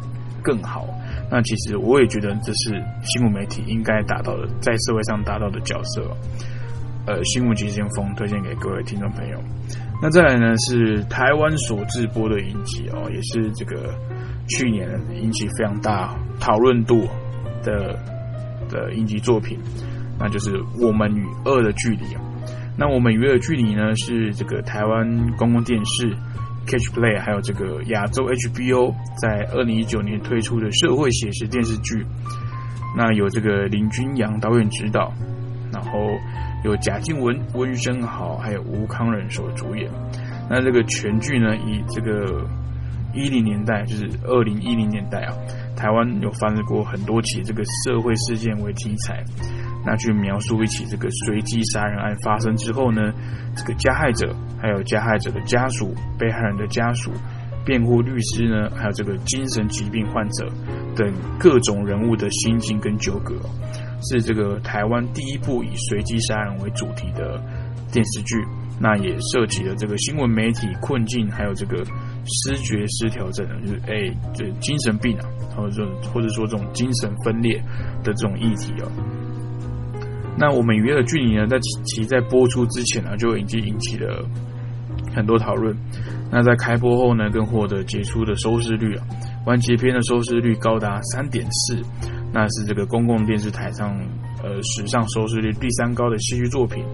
[0.42, 0.88] 更好。
[1.30, 6.02] 那其实我也觉得这是新闻媒体应该达到的，在社会上达到的角色。
[7.06, 9.38] 呃，新闻急先锋推荐给各位听众朋友。
[10.00, 13.94] 那再来呢是台湾所制播的影集哦，也是这个
[14.48, 17.06] 去年引起非常大讨论度
[17.62, 17.98] 的
[18.70, 19.58] 的影集作品，
[20.18, 20.52] 那就是
[20.86, 22.04] 《我们与恶的距离》
[22.78, 26.16] 那《我们与恶的距离》呢是这个台湾公共电视。
[26.66, 32.04] Catch Play 还有这个亚洲 HBO 在二零一九年推出的社会写实电视剧，
[32.96, 35.12] 那有这个林君阳导演执导，
[35.72, 35.90] 然后
[36.62, 39.90] 有贾静雯、温升豪还有吴康仁所主演。
[40.48, 42.46] 那这个全剧呢，以这个
[43.14, 45.34] 一零年代，就是二零一零年代啊，
[45.80, 49.24] 台湾有发生过很多起这个社会事件为题材。
[49.82, 53.00] 那去描述一起这个随机杀人案发生之后呢，
[53.56, 57.10] 这个加害者还有加害者的家属、被害人的家属、
[57.64, 60.46] 辩护律师呢，还有这个精神疾病患者
[60.94, 63.34] 等各种人物的心境跟纠葛，
[64.02, 67.42] 是这个台湾第一部以随机杀人为主题的
[67.90, 68.36] 电视剧。
[68.82, 71.84] 那也涉及了这个新闻媒体困境，还有这个
[72.26, 77.56] 失觉失调症，就是哎，就精神病啊，或者说或者说这种精神分裂
[78.02, 78.90] 的这种议题哦。
[80.38, 84.24] 那我们娱乐剧里呢，在其在播出之前呢，就已经引起了
[85.14, 85.76] 很多讨论。
[86.32, 89.04] 那在开播后呢，更获得杰出的收视率啊，
[89.46, 91.76] 完结篇的收视率高达三点四，
[92.32, 93.98] 那是这个公共电视台上
[94.42, 96.84] 呃史上收视率第三高的戏剧作品。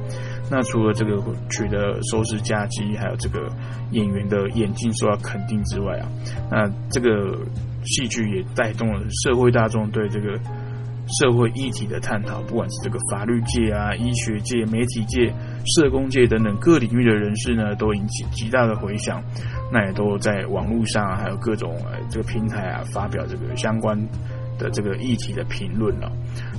[0.50, 1.20] 那除了这个
[1.50, 3.48] 取得收视佳绩，还有这个
[3.90, 6.08] 演员的演技受到肯定之外啊，
[6.50, 7.36] 那这个
[7.84, 10.38] 戏剧也带动了社会大众对这个
[11.20, 15.32] 社会议题的探讨，不管是这个法律界啊、医学界、媒体界、
[15.64, 19.22] 社工界等等各领域的人士呢，都引起极大的回响。
[19.72, 21.76] 那也都在网络上还有各种
[22.08, 23.98] 这个平台啊发表这个相关
[24.58, 26.10] 的这个议题的评论了。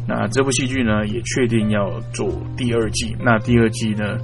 [0.08, 3.16] 那这部戏剧呢，也确定要做第二季。
[3.20, 4.18] 那第二季呢，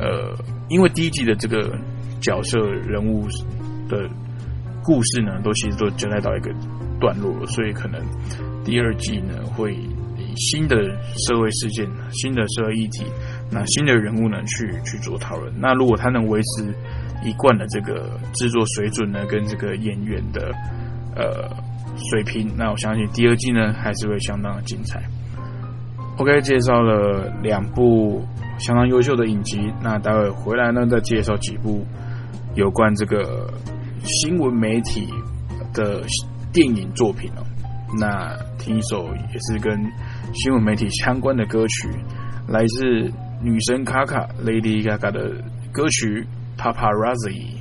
[0.00, 0.36] 呃，
[0.68, 1.76] 因为第一季的这个
[2.20, 3.26] 角色人物
[3.88, 4.08] 的
[4.82, 6.50] 故事呢，都其实都交代到一个
[7.00, 8.00] 段落了，所以可能
[8.64, 10.76] 第二季呢，会以新的
[11.14, 13.04] 社会事件、新的社会议题、
[13.50, 15.52] 那新的人物呢，去去做讨论。
[15.60, 16.74] 那如果他能维持
[17.24, 20.52] 一贯的这个制作水准呢，跟这个演员的
[21.14, 21.48] 呃
[22.10, 25.02] 水平，那我相信第二季呢，还是会相当的精彩。
[26.16, 28.24] OK，介绍了两部
[28.58, 31.84] 相当优秀的影集，那待会回来呢，再介绍几部
[32.54, 33.52] 有关这个
[34.04, 35.08] 新闻媒体
[35.72, 36.02] 的
[36.52, 37.42] 电影作品哦。
[37.98, 39.80] 那听一首也是跟
[40.34, 41.88] 新闻媒体相关的歌曲，
[42.48, 42.84] 来自
[43.42, 45.42] 女神卡卡 Lady Gaga 的
[45.72, 46.26] 歌曲
[46.60, 47.54] 《Paparazzi》。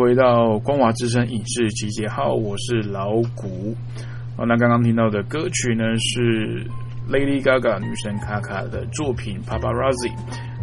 [0.00, 3.76] 回到光华之声影视集结号，我是老谷。
[4.38, 6.66] 哦，那刚刚听到的歌曲呢是
[7.06, 10.10] Lady Gaga 女神卡卡的作品 Paparazzi。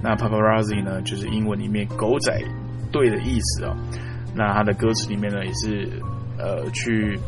[0.02, 2.36] 那 Paparazzi 呢就是英文里面狗仔
[2.92, 3.78] 队的意思哦。
[4.36, 5.88] 那它的歌词里面呢也是
[6.40, 7.20] 呃去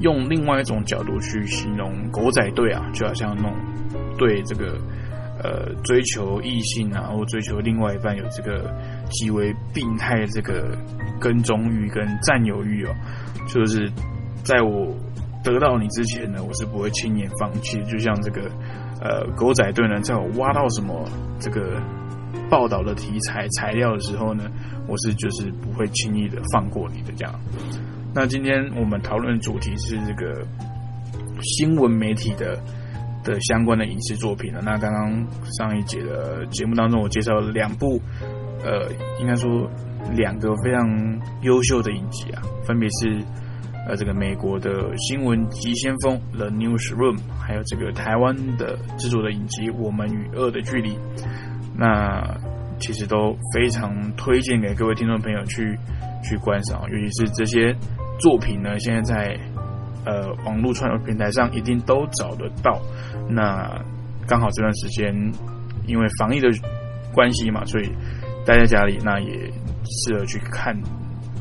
[0.00, 3.52] 用另外一种角度去形容狗仔队啊，就好像那种
[4.16, 4.78] 对这个。
[5.38, 8.74] 呃，追求异性啊，或追求另外一半有这个
[9.10, 10.74] 极为病态的这个
[11.20, 12.94] 跟踪欲跟占有欲哦，
[13.46, 13.92] 就是
[14.42, 14.96] 在我
[15.44, 17.82] 得到你之前呢，我是不会轻言放弃。
[17.84, 18.50] 就像这个
[19.02, 21.06] 呃狗仔队呢，在我挖到什么
[21.38, 21.82] 这个
[22.48, 24.50] 报道的题材材料的时候呢，
[24.88, 27.40] 我是就是不会轻易的放过你的这样。
[28.14, 30.42] 那今天我们讨论主题是这个
[31.42, 32.58] 新闻媒体的。
[33.26, 34.62] 的相关的影视作品了。
[34.64, 35.26] 那刚刚
[35.58, 38.00] 上一节的节目当中，我介绍了两部，
[38.64, 38.88] 呃，
[39.20, 39.68] 应该说
[40.14, 43.20] 两个非常优秀的影集啊，分别是
[43.88, 50.90] 呃这个美国的新闻急先锋 The Newsroom，还有这个台湾的制作的影集《我们与恶的距离》。
[51.76, 52.22] 那
[52.78, 55.76] 其实都非常推荐给各位听众朋友去
[56.22, 57.74] 去观赏，尤其是这些
[58.20, 59.55] 作品呢，现在在。
[60.06, 62.80] 呃，网络串流平台上一定都找得到。
[63.28, 63.68] 那
[64.24, 65.12] 刚好这段时间，
[65.84, 66.48] 因为防疫的
[67.12, 67.90] 关系嘛，所以
[68.46, 69.50] 待在家里，那也
[69.84, 70.80] 适合去看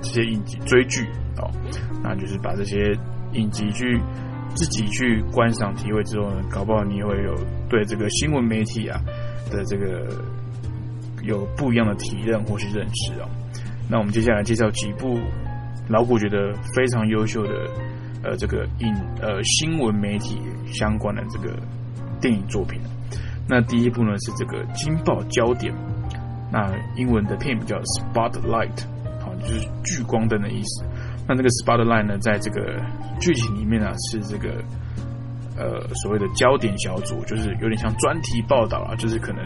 [0.01, 1.07] 这些影集、追剧
[1.38, 1.47] 哦。
[2.03, 2.91] 那就是把这些
[3.34, 4.01] 影集去
[4.55, 7.36] 自己去观赏、体会之后呢，搞不好你也会有
[7.70, 8.99] 对这个新闻媒体啊
[9.51, 10.07] 的这个
[11.22, 13.30] 有不一样的体认或是认识哦。
[13.88, 15.20] 那我们接下来介绍几部
[15.88, 17.70] 老古觉得非常优秀的。
[18.26, 20.42] 呃，这个影呃新闻媒体
[20.74, 21.56] 相关的这个
[22.20, 22.82] 电影作品，
[23.48, 25.72] 那第一部呢是这个《金爆焦点》，
[26.52, 28.84] 那英文的片名叫 Spotlight，
[29.22, 30.84] 好，就是聚光灯的意思。
[31.28, 32.82] 那这个 Spotlight 呢，在这个
[33.20, 34.50] 剧情里面呢是这个
[35.56, 39.46] 呃所谓的焦点小组，就是有点像专题报道啊，就是可能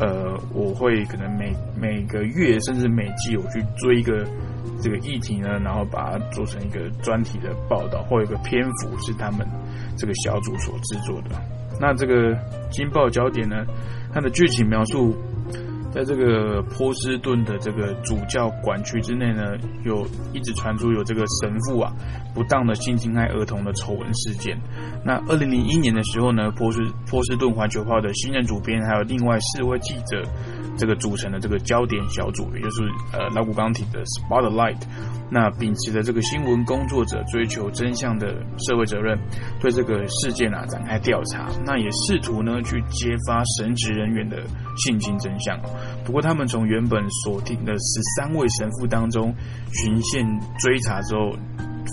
[0.00, 4.26] 呃我会可能每每个月甚至每季我去追一个。
[4.80, 9.46] 这个议题呢，然后把它做成一个专题的报道，或一个篇幅是他们
[9.96, 11.30] 这个小组所制作的。
[11.80, 12.34] 那这个
[12.68, 13.64] 《金报焦点》呢，
[14.12, 15.16] 它的剧情描述，
[15.92, 21.92] 在这个波士顿的这个主教管区之内呢，有一直传出有这个神父啊
[22.34, 24.58] 不当的性侵害儿童的丑闻事件。
[25.04, 30.22] 那二零零一年的时候呢，波士波士顿环球报的新任主编，还有另外四位记者。
[30.74, 32.82] 这个组成的这个焦点小组，也就是
[33.12, 34.80] 呃老古钢体的 Spotlight，
[35.34, 38.28] 那秉持着这个新闻工作者追求真相的
[38.58, 39.18] 社会责任，
[39.58, 44.42] 对这个事件啊展开调查，那也试图呢去揭发神职人员的
[44.76, 45.58] 性侵真相。
[46.04, 49.34] 不过他们从原本锁定的十三位神父当中
[49.72, 50.22] 循线
[50.58, 51.32] 追查之后，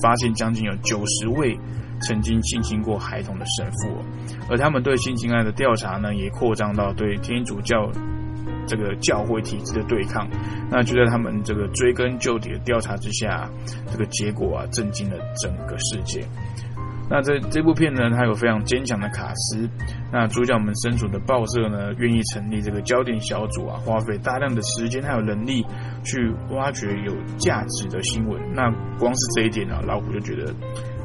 [0.04, 1.58] 发现将近有九十位
[2.02, 4.04] 曾经性侵过孩童的神父，
[4.50, 7.90] 而他们对性侵案的调查呢，也扩张到对天主教。
[8.70, 10.30] 这个教会体制的对抗，
[10.70, 13.50] 那就在他们这个追根究底的调查之下，
[13.92, 16.24] 这个结果啊，震惊了整个世界。
[17.12, 19.68] 那这这部片呢，它有非常坚强的卡斯，
[20.14, 25.66] 那主角们身处的报社呢，愿意成立这个焦点小组啊，花费大量的时间还有能力
[26.04, 28.40] 去挖掘有价值的新闻。
[28.54, 30.54] 那光是这一点啊，老虎就觉得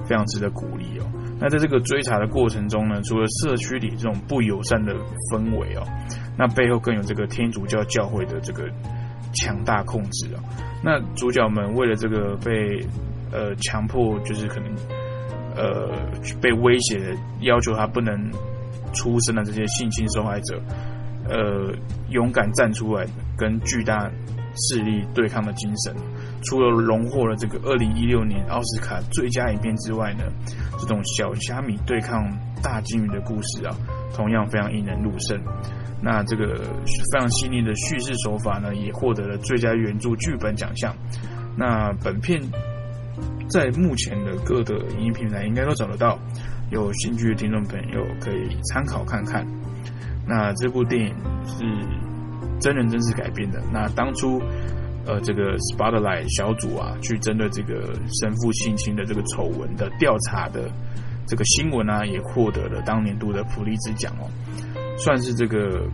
[0.04, 1.06] 非常值得鼓励哦。
[1.40, 4.94] 那在这个追查的过程中呢，除了社区里这种不友善的
[5.30, 5.82] 氛围哦，
[6.38, 8.68] 那背后更有这个天主教教会的这个
[9.34, 10.42] 强大控制啊。
[10.82, 12.80] 那主角们为了这个被
[13.32, 14.74] 呃强迫，就是可能
[15.56, 15.90] 呃
[16.40, 18.16] 被威胁，要求他不能
[18.92, 20.60] 出声的这些性侵受害者，
[21.28, 21.74] 呃
[22.10, 23.04] 勇敢站出来
[23.36, 24.10] 跟巨大
[24.56, 25.94] 势力对抗的精神。
[26.44, 30.24] 除了荣获了这个二零一六年奥斯卡最佳影片之外呢，
[30.78, 32.22] 这种小虾米对抗
[32.62, 33.76] 大鲸鱼的故事啊，
[34.14, 35.40] 同样非常引人入胜。
[36.02, 40.94] 那这个非常细腻的叙事手法呢，也获得了最佳原著剧本奖项。
[41.56, 42.38] 那本片
[43.48, 46.18] 在目前的各的影音平台应该都找得到，
[46.70, 49.46] 有兴趣的听众朋友可以参考看看。
[50.26, 51.14] 那这部电影
[51.46, 51.64] 是
[52.60, 53.62] 真人真事改编的。
[53.72, 54.40] 那当初。
[55.06, 57.92] 呃，这个 Spotlight 小组啊，去针对这个
[58.22, 60.66] 神父性侵的这个丑闻的调查的
[61.26, 64.24] 这个新闻啊，也获得了当年度的普利兹奖哦，
[64.96, 65.86] 算是这个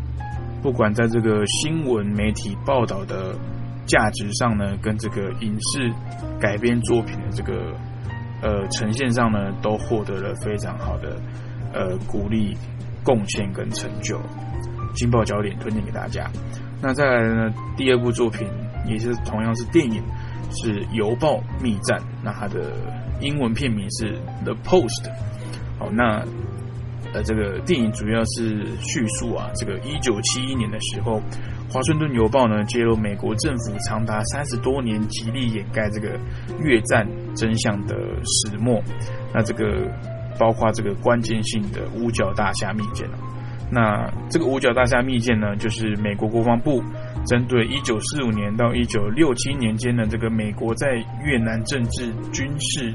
[0.62, 3.34] 不管在这个新闻媒体报道的
[3.84, 5.92] 价值上呢，跟这个影视
[6.40, 7.74] 改编作品的这个
[8.40, 11.20] 呃呈现上呢，都获得了非常好的
[11.74, 12.56] 呃鼓励、
[13.02, 14.20] 贡献跟成就。
[14.94, 16.30] 金爆焦点推荐给大家。
[16.82, 18.46] 那再来呢，第二部作品。
[18.86, 20.02] 也是同样是电影，
[20.50, 22.72] 是《邮报密战》，那它的
[23.20, 24.12] 英文片名是
[24.42, 25.04] 《The Post》。
[25.78, 26.24] 好，那
[27.12, 31.18] 呃，这个电影主要是叙述啊，这个一九七一年的时候，
[31.72, 36.18] 《华盛顿邮报》呢揭露美国政府长达三十多年极力掩盖这个
[36.58, 38.82] 越战真相的始末。
[39.32, 39.86] 那这个
[40.38, 43.06] 包括这个关键性的五角大厦密件
[43.72, 46.82] 那这个五角大厦密件呢，就是美国国防部
[47.24, 52.92] 针对一九四五年到一九六七年间的这个美国在越南政治军事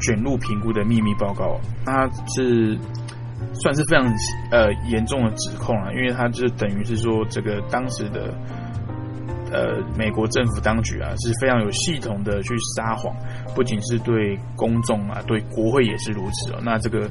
[0.00, 1.60] 卷入评估的秘密报告。
[1.84, 2.74] 它是
[3.52, 4.06] 算是非常
[4.50, 8.34] 呃严重的指控啊，因为它就等于是说这个当时的
[9.52, 13.14] 呃美国政府当局啊是非常有系统的去撒谎，
[13.54, 16.60] 不仅是对公众啊，对国会也是如此哦。
[16.64, 17.10] 那这个。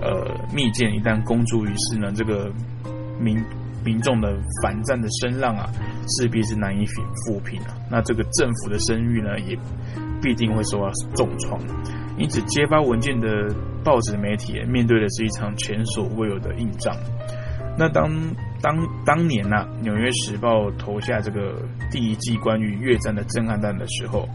[0.00, 2.48] 呃，密件一旦公诸于世呢，这个
[3.18, 3.36] 民
[3.84, 4.32] 民众的
[4.62, 5.68] 反战的声浪啊，
[6.16, 7.74] 势必是难以抚抚平啊。
[7.90, 9.58] 那这个政府的声誉呢，也
[10.22, 11.60] 必定会受到重创。
[12.16, 13.28] 因此，揭发文件的
[13.82, 16.96] 报纸媒体面对的是一场前所未有的硬仗。
[17.76, 18.08] 那当
[18.60, 21.60] 当当年呐，《纽约时报》投下这个
[21.90, 24.28] 第一季关于越战的震撼弹的时候。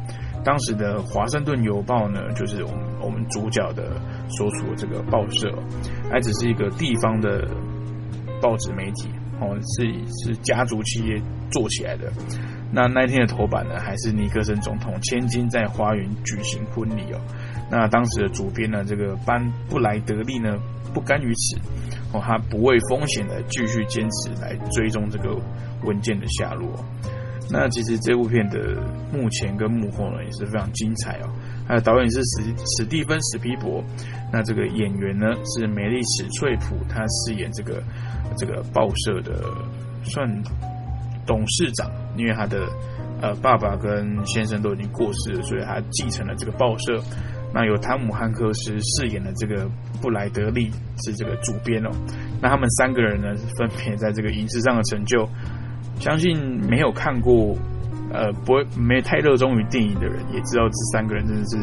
[0.44, 5.50] 当时的《华盛顿邮报》呢，就是我们我们主角的所处的这个报社，
[6.12, 7.48] 还只是一个地方的
[8.42, 9.86] 报纸媒体哦，是
[10.26, 12.12] 是家族企业做起来的。
[12.72, 17.22] 那那天的头版呢，还是尼克森总统千金在花园举行婚礼哦。
[17.70, 20.58] 那当时的主编呢，这个班布莱德利呢，
[20.94, 21.58] 不甘于此
[22.12, 25.40] 哦，他不畏风险的继续坚持来追踪这个
[25.84, 26.70] 文件的下落。
[27.50, 28.60] 那其实这部片的
[29.12, 31.30] 幕前跟幕后呢也是非常精彩哦。
[31.68, 32.44] 还有导演是史
[32.78, 33.84] 史蒂芬史皮伯，
[34.32, 37.82] 那这个演员呢是梅丽史翠普，他饰演这个
[38.38, 39.44] 这个报社的
[40.04, 40.28] 算
[41.26, 42.68] 董事长，因为他的
[43.22, 47.02] 呃爸爸跟先生都已经过世了，所以他继承了这个报社。
[47.54, 49.70] 那由汤姆汉克斯饰演的这个
[50.02, 50.72] 布莱德利
[51.06, 51.90] 是这个主编哦。
[52.42, 55.30] 那他们三个人呢是分别在这个影视上的成就。
[56.00, 56.38] 相信
[56.70, 57.56] 没有看过，
[58.12, 61.58] 呃，不会没太热衷于电影的人，也知道这三个人真的是，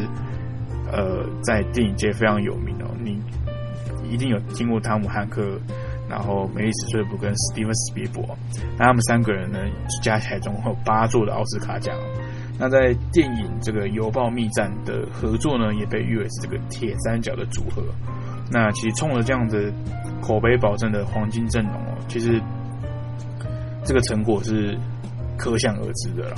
[0.91, 2.87] 呃，在电影界非常有名哦。
[3.03, 3.21] 你
[4.09, 5.59] 一定有听过汤姆汉克，
[6.09, 8.37] 然后梅丽史翠普跟史蒂芬史皮伯，
[8.77, 9.59] 那他们三个人呢，
[10.01, 11.95] 加起来总共有八座的奥斯卡奖。
[12.59, 17.83] 那在电影这个《邮报密战》的合作呢，也被誉为是这个铁三角的组合。
[18.51, 19.71] 那其实冲着这样子
[20.21, 22.41] 口碑保证的黄金阵容哦，其实。
[23.83, 24.77] 这个成果是
[25.37, 26.35] 可想而知的了。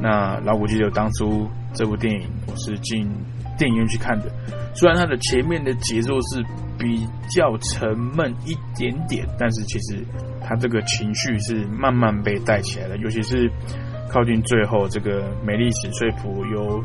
[0.00, 3.08] 那老古记得当初这部电影我是进
[3.56, 4.26] 电影院去看的，
[4.74, 6.44] 虽然它的前面的节奏是
[6.76, 10.04] 比较沉闷一点点，但是其实
[10.42, 12.96] 它这个情绪是慢慢被带起来的。
[12.96, 13.48] 尤其是
[14.10, 16.82] 靠近最后，这个美丽史翠普由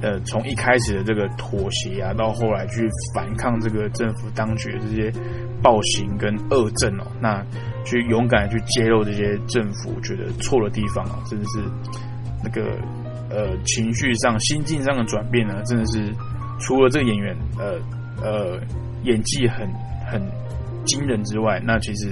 [0.00, 5.12] 呃从一开始的这个妥协啊，到后来去反抗这个政府当局的这些
[5.60, 7.44] 暴行跟恶政哦，那。
[7.84, 11.62] 去勇敢去揭露这些政府觉得错的地方啊，真的是
[12.42, 12.78] 那个
[13.30, 16.10] 呃情绪上、心境上的转变呢，真的是
[16.58, 17.78] 除了这个演员呃
[18.22, 18.58] 呃
[19.02, 19.68] 演技很
[20.10, 20.20] 很
[20.86, 22.10] 惊人之外，那其实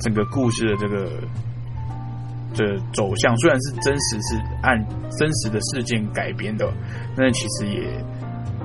[0.00, 1.04] 整个故事的这个
[2.54, 4.82] 的走向虽然是真实是按
[5.18, 6.66] 真实的事件改编的，
[7.16, 8.02] 但其实也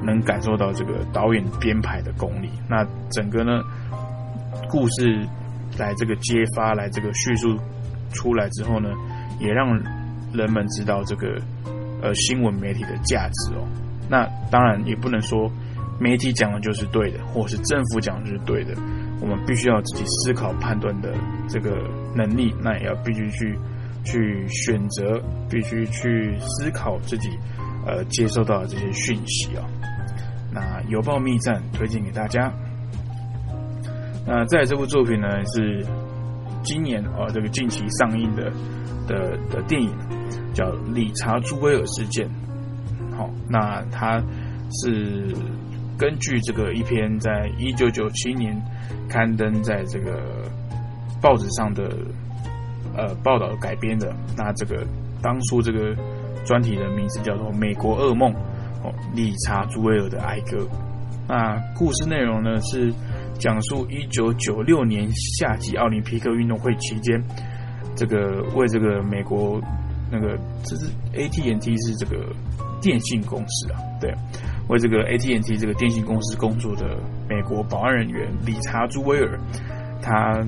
[0.02, 2.50] 能感受到这个导演编排的功力。
[2.70, 3.62] 那整个呢
[4.70, 5.28] 故事。
[5.78, 7.57] 来这个揭发，来这个叙述
[8.13, 8.89] 出来之后呢，
[9.39, 9.67] 也让
[10.34, 11.39] 人们知道这个
[12.01, 13.67] 呃新闻媒体的价值哦。
[14.09, 15.51] 那当然也不能说
[15.99, 18.73] 媒体讲的就是对的，或是政府讲的就是对的。
[19.19, 21.11] 我们必须要自己思考判断的
[21.49, 23.57] 这个能力，那也要必须去
[24.03, 25.19] 去选择，
[25.49, 27.30] 必须去思考自己
[27.86, 29.65] 呃接受到的这些讯息啊。
[30.53, 32.53] 那邮报密战推荐给大家。
[34.30, 35.86] 那在这部作品呢，是
[36.61, 38.51] 今年啊这个近期上映的
[39.07, 39.89] 的的电影，
[40.53, 42.28] 叫《理查·朱威尔事件》。
[43.15, 44.21] 好，那它
[44.82, 45.34] 是
[45.97, 48.53] 根据这个一篇在一九九七年
[49.07, 50.21] 刊登在这个
[51.21, 51.89] 报纸上的
[52.97, 54.13] 呃报道改编的。
[54.36, 54.86] 那这个
[55.21, 55.95] 当初这个
[56.45, 58.30] 专题的名字叫做《美国噩梦》
[58.84, 60.67] 哦，理查·朱威尔的哀歌。
[61.30, 62.93] 那故事内容呢是。
[63.40, 65.08] 讲述一九九六年
[65.40, 67.22] 夏季奥林匹克运动会期间，
[67.96, 69.62] 这个为这个美国
[70.12, 72.34] 那个这是 AT&T 是这个
[72.82, 74.14] 电信公司啊，对，
[74.70, 79.40] 为这个 AT&T 这个电信公司工作的美国保安人员理查·朱威尔，
[80.02, 80.46] 他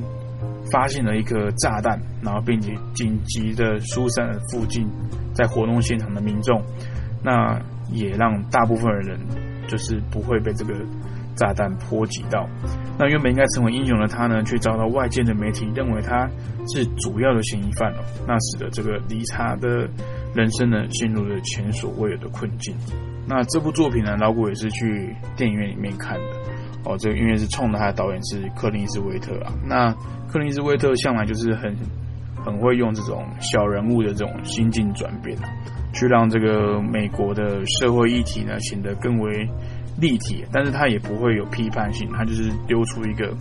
[0.72, 4.88] 发现了一颗炸弹，然后并且紧急的疏散了附近
[5.34, 6.62] 在活动现场的民众，
[7.24, 7.60] 那
[7.92, 9.20] 也让大部分的人
[9.68, 10.74] 就是不会被这个
[11.40, 12.46] 炸弹波及到。
[13.00, 16.30] 那原本应该成为英雄的他呢，却遭到外界的媒体认为他
[16.74, 19.90] 是主要的嫌疑犯了，那使得这个理查的
[20.36, 22.76] 人生呢陷入了前所未有的困境。
[23.26, 26.26] 那这部作品呢，老谷也是去电影院里面看的
[26.84, 26.98] 哦。
[26.98, 29.54] 这个因为是冲着他的导演是克林斯威特啊。
[29.66, 29.94] 那
[30.28, 31.74] 克林斯威特向来就是很
[32.44, 35.48] 很会用这种小人物的这种心境转变啊，
[35.94, 39.50] 去让这个美国的社会议题呢显得更为。
[40.00, 43.36] 立体，但是他也不会有批判性，他就是丢出一个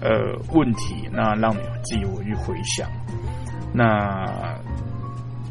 [0.00, 2.88] 呃问题，那让你自己回去回想。
[3.72, 4.56] 那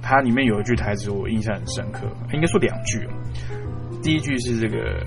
[0.02, 3.08] 它里面有一句台词我印象很深刻，应该说两句。
[4.02, 5.02] 第一句是这个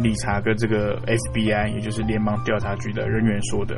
[0.00, 3.76] 理查跟这个 FBI，也就是联邦调查局的人员说的。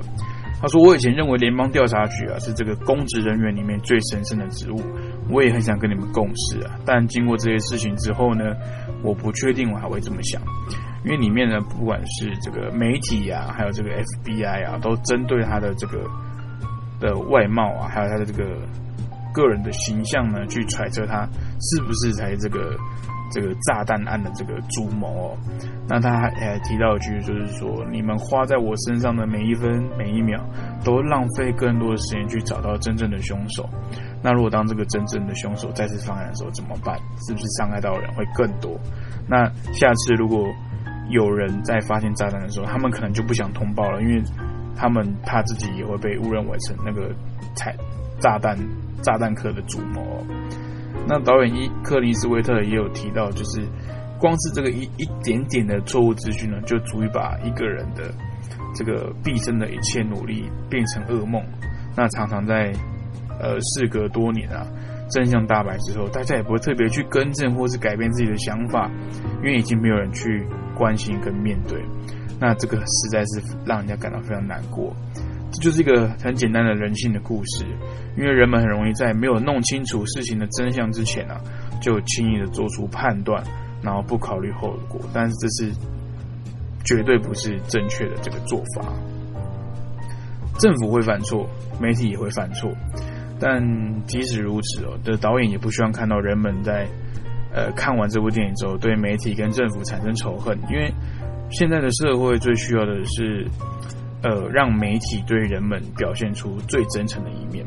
[0.58, 4.80] 他说：“我以前认为联邦调查局啊是这个公职人员里面最神圣的职务，
[5.28, 6.80] 我也很想跟你们共事啊。
[6.86, 8.42] 但经过这些事情之后呢，
[9.02, 10.40] 我不确定我还会这么想。”
[11.04, 15.98] 因为里面呢，不管是这个媒体啊，还有这个 FBI 啊，都针对他的这个
[16.98, 18.44] 的外貌啊，还有他的这个
[19.32, 21.28] 个人的形象呢，去揣测他
[21.60, 22.76] 是不是才这个
[23.30, 25.38] 这个炸弹案的这个主谋哦。
[25.88, 30.44] 那他还还提到一句，就是说，你们花在我身上的每一分每一秒，
[30.82, 33.68] 都浪费更多的时间去找到真正的凶手。
[34.26, 36.98] 那如果当这个真正的凶手再次犯案的时候怎么办？
[37.24, 38.76] 是不是伤害到的人会更多？
[39.28, 40.52] 那下次如果
[41.08, 44.20] 有人在发现炸弹的时候，他们可能就不想通报了，因为
[44.74, 47.14] 他们怕自己也会被误认为成那个
[47.54, 47.72] 踩
[48.18, 48.58] 炸弹
[49.00, 50.02] 炸弹客的主谋。
[51.06, 53.64] 那导演伊克里斯威特也有提到，就是
[54.18, 58.12] 光是这个一一点点的错误资讯呢，就足以把一个人的
[58.74, 61.40] 这个毕生的一切努力变成噩梦。
[61.96, 62.72] 那常常在
[63.40, 64.66] 呃事隔多年啊。
[65.08, 68.90] 真相大白之后，大家也不会特别去更正或是改变自己的想法，
[69.36, 70.44] 因为已经没有人去
[70.76, 71.80] 关心跟面对。
[72.40, 74.92] 那这个实在是让人家感到非常难过。
[75.52, 77.64] 这就是一个很简单的人性的故事，
[78.16, 81.40] 因为人们很容易在没有弄清楚事情的真相之前啊，
[81.80, 83.40] 就轻易的做出判断，
[83.80, 85.00] 然后不考虑后果。
[85.14, 85.72] 但是这是
[86.84, 88.92] 绝对不是正确的这个做法。
[90.58, 91.48] 政府会犯错，
[91.80, 92.68] 媒体也会犯错。
[93.38, 93.62] 但
[94.06, 96.86] 即使如此哦，的导演也不希望看到人们在
[97.52, 100.92] 呃看完这部电影之后对媒体跟政府产生仇恨，因为
[101.50, 103.46] 现在的社会最需要的是
[104.22, 107.66] 呃让媒体对人们表现出最真诚的一面。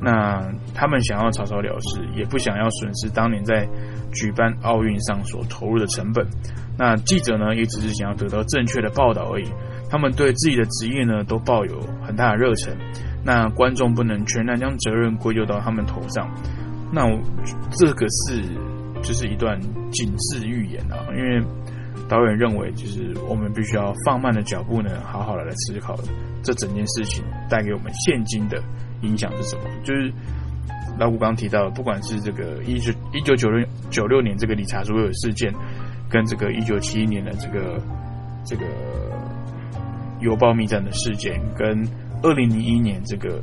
[0.00, 0.42] 那
[0.74, 3.66] 他们想要草草了事，也不想要损失当年在
[4.12, 6.26] 举办奥运上所投入的成本。
[6.76, 9.44] 那记者呢，也只是想要得到正确的报道而已。
[9.88, 12.76] 他们对自己的职业呢，都抱有很大的热忱。
[13.24, 16.28] 那观众不能全然将责任归咎到他们头上，
[16.92, 17.02] 那
[17.78, 18.42] 这个是
[19.02, 19.58] 就是一段
[19.90, 21.42] 警示预言啊，因为
[22.06, 25.96] 导演认为，就是我们必须要放慢的脚步呢，好好的来思考
[26.42, 28.62] 这整件事情带给我们现今的
[29.00, 29.62] 影响是什么。
[29.82, 30.12] 就是
[30.98, 35.50] 老古刚提到，不管是这个一九一九九六九六年这个理查所有事件，
[36.10, 37.80] 跟这个一九七一年的这个
[38.44, 38.66] 这个
[40.20, 41.82] 邮报密战的事件，跟
[42.24, 43.40] 二零零一年这个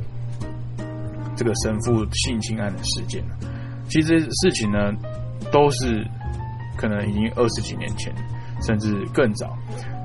[1.36, 3.22] 这个神父性侵案的事件
[3.88, 4.92] 其实事情呢，
[5.52, 6.04] 都是
[6.76, 8.12] 可能已经二十几年前，
[8.60, 9.56] 甚至更早。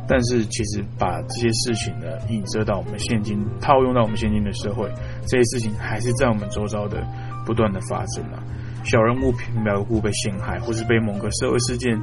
[0.08, 4.90] 但是其实把这些事情呢，引射到我们现今，套用到我们现今的社会，
[5.28, 7.04] 这些事情还是在我们周遭的
[7.46, 8.44] 不断的发生啊。
[8.84, 12.00] 小人物平白无故被陷害，或是被某个社会事件。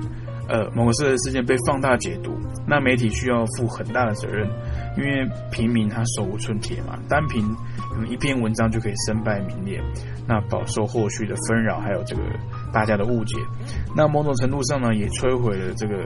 [0.47, 2.31] 呃，某个社会事件被放大解读，
[2.66, 4.47] 那媒体需要负很大的责任，
[4.97, 7.45] 因为平民他手无寸铁嘛，单凭
[8.09, 9.80] 一篇文章就可以身败名裂，
[10.26, 12.22] 那饱受后续的纷扰，还有这个
[12.72, 13.36] 大家的误解，
[13.97, 16.05] 那某种程度上呢，也摧毁了这个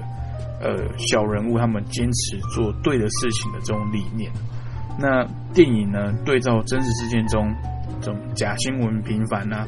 [0.60, 4.30] 呃小人物他们坚持做对的事情的这种理念。
[4.98, 5.24] 那
[5.54, 7.54] 电影呢，对照真实事件中
[8.00, 9.66] 这种假新闻频繁啊。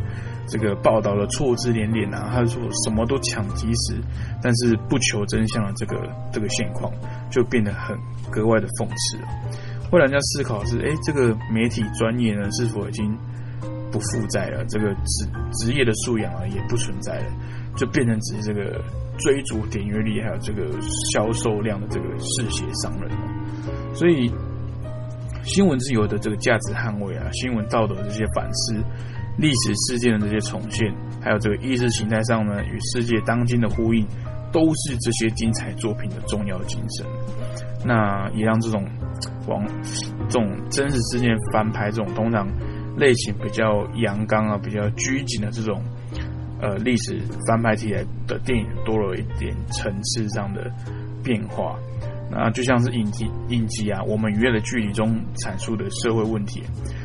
[0.51, 3.94] 这个报道的错字连连啊，他说什么都抢即时，
[4.42, 5.96] 但是不求真相的这个
[6.32, 6.92] 这个现况，
[7.30, 7.96] 就变得很
[8.32, 9.28] 格外的讽刺了。
[9.88, 13.16] 会让人家思考是：哎，这个媒体专业呢，是否已经
[13.92, 14.64] 不负债了？
[14.66, 17.32] 这个职职业的素养啊，也不存在了，
[17.76, 18.82] 就变成只是这个
[19.18, 20.66] 追逐点阅率还有这个
[21.12, 23.94] 销售量的这个嗜血商人了。
[23.94, 24.32] 所以，
[25.44, 28.74] 新闻自由的这个价值捍卫啊，新闻道德这些反思。
[29.41, 34.07] 历史事件的这些重现，还有这个意识形态上呢，与世界当今的呼应，
[34.53, 37.07] 都是这些精彩作品的重要精神。
[37.82, 38.84] 那也让这种
[39.49, 39.66] 往
[40.28, 42.47] 这种真实事件翻拍这种通常
[42.99, 45.82] 类型比较阳刚啊、比较拘谨的这种
[46.61, 47.18] 呃历史
[47.49, 50.70] 翻拍题材的电影多了一点层次上的
[51.24, 51.74] 变化。
[52.31, 56.62] 那就像是影集影集啊，我们愉悦的距离中阐述的社会问题，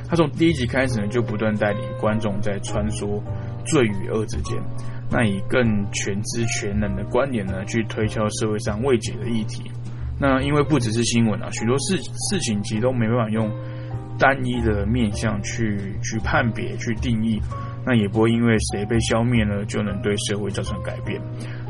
[0.07, 3.21] 它从第一集开始呢，就不断带领观众在穿梭
[3.65, 4.55] 罪与恶之间，
[5.09, 5.61] 那以更
[5.91, 9.63] 全知全能的观点呢，去推敲社会上未解的议题。
[10.19, 11.97] 那因为不只是新闻啊，许多事
[12.29, 13.51] 事情其实都没办法用
[14.17, 17.41] 单一的面向去去判别、去定义。
[17.87, 21.21] 那也不会因为谁被消灭了就能对社会造成改变。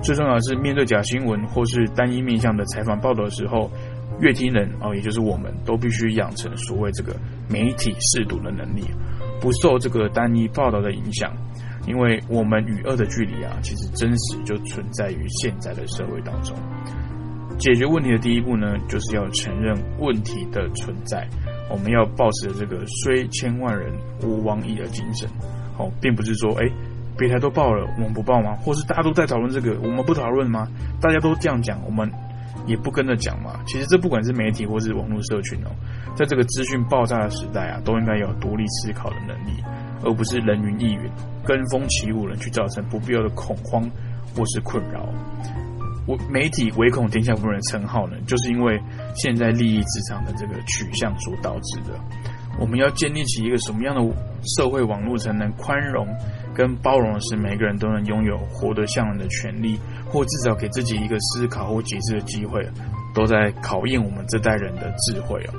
[0.02, 3.70] 最重要的是，面对假新闻或是单一面向的采访报道的时候，
[4.20, 7.16] 乐听人哦，也就是我们都必须养成所谓这个
[7.50, 8.84] 媒体试读的能力，
[9.42, 11.32] 不受这个单一报道的影响。
[11.88, 16.56] 因为我们与恶的距离啊，其实真实就存在于现在的社会当中。
[17.60, 21.28] 解决问题的第一步呢，就是要承认问题的存在。
[21.70, 23.94] 我们要保持这个虽千万人
[24.24, 25.30] 吾往矣的精神。
[25.78, 26.66] 哦，并不是说，哎，
[27.18, 28.56] 别台都报了，我们不报吗？
[28.62, 30.68] 或是大家都在讨论这个，我们不讨论吗？
[31.02, 32.12] 大家都这样讲，我们
[32.66, 33.60] 也不跟着讲嘛。
[33.68, 35.72] 其实这不管是媒体或是网络社群哦，
[36.16, 39.64] 在这个资讯爆炸的时代啊，都应该有独立思考的能力，
[40.04, 41.10] 而不是人云亦云、
[41.46, 43.90] 跟风起舞人，去造成不必要的恐慌
[44.36, 45.08] 或是困扰。
[46.08, 48.80] 我媒体唯恐天下不乱的称号呢，就是因为
[49.16, 52.00] 现在利益市场的这个取向所导致的。
[52.60, 54.02] 我们要建立起一个什么样的
[54.56, 56.08] 社会网络，才能宽容
[56.56, 62.66] 跟包容是每个人都能拥有活得像人的权利，或至少给自己一个思考或解释的机会，
[63.14, 65.54] 都在考验我们这代人的智慧哦。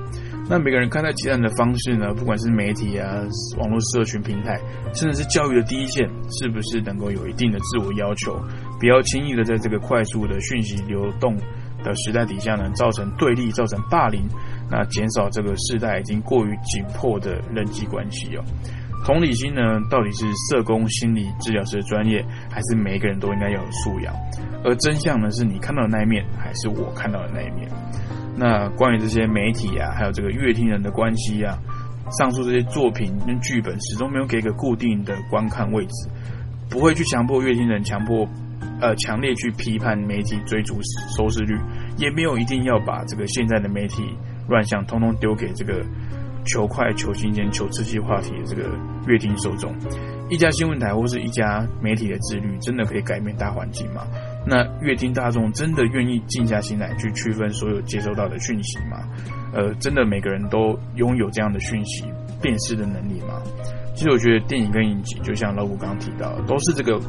[0.48, 2.14] 那每个人看待其他人的方式呢？
[2.14, 3.20] 不管是媒体啊、
[3.58, 4.56] 网络社群平台，
[4.94, 8.40] 甚至是教育的第一线，是不是能够有一定的自我要求，
[8.78, 11.36] 不要轻易的在这个快速的讯息流动
[11.82, 14.22] 的时代底下呢，造成对立，造成霸凌？
[14.70, 18.44] 那减少这个世代已经过于紧迫的人际关系哦。
[19.06, 24.12] 同理心呢，到底是社工、心理治疗师的专业，还是每一个人都应该有素养？
[24.64, 27.70] 而真相呢，是你看到的那一面，还是我看到的那一面？
[28.36, 31.56] 那关于这些媒体啊，还有这个乐听人的关系啊，
[32.18, 36.10] 上述这些作品跟剧本始终没有给个固定的观看位置，
[36.68, 38.28] 不会去强迫乐听人强迫
[38.80, 40.80] 呃强烈去批判媒体追逐
[41.16, 41.56] 收视率，
[41.96, 44.02] 也没有一定要把这个现在的媒体。
[44.48, 45.84] 乱象通通丢给这个
[46.46, 48.68] 求快、求新鲜、求刺激话题的这个
[49.06, 49.74] 乐听受众。
[50.28, 54.02] 一家新闻台或是一家媒体的自律，真的可以改变大环境吗？
[54.46, 59.06] 那乐听大众真的愿意静下心来去区分所有接收到的讯息吗？
[59.52, 62.04] 呃，真的每个人都拥有这样的讯息
[62.42, 63.40] 辨识的能力吗？
[63.94, 67.00] 其实我觉得电影跟影集，就像老古刚刚提到，都是这个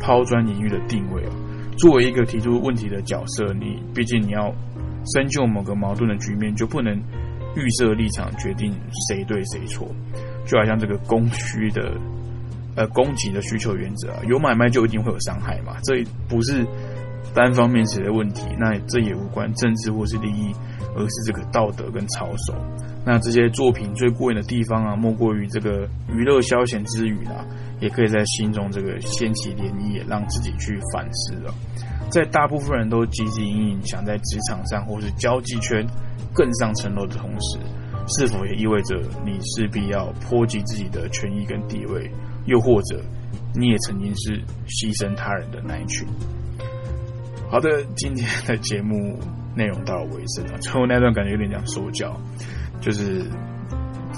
[0.00, 1.30] 抛砖引玉的定位哦。
[1.78, 4.54] 作为一个提出问题的角色，你毕竟你要。
[5.16, 6.96] 深究某个矛盾的局面，就不能
[7.54, 8.74] 预设立场决定
[9.08, 9.86] 谁对谁错，
[10.46, 11.96] 就好像这个供需的
[12.76, 16.66] 呃供给的需求原则啊，有买卖就一定会有伤害嘛，这不是
[17.34, 20.52] 单方面谁的问题，那这也无关政治或是利益，
[20.96, 22.54] 而是这个道德跟操守。
[23.04, 27.44] 那这些作品最过瘾的地方啊，莫过于这个娱乐消遣之余啊，
[27.80, 31.52] 也可以在心中这个掀起涟漪，让自己去反思了。
[32.12, 35.86] 在大部分人都积极营营想在职场上或是交际圈
[36.34, 37.58] 更上层楼的同时，
[38.06, 42.10] 是否也意味着你势必要波及自己的权益跟地位？
[42.44, 43.02] 又或者
[43.54, 46.06] 你也曾经是牺牲他人的那一群？
[47.48, 49.18] 好的，今天的节目
[49.56, 52.14] 内容到了尾声了，最后那段感觉有点像说教，
[52.80, 53.24] 就是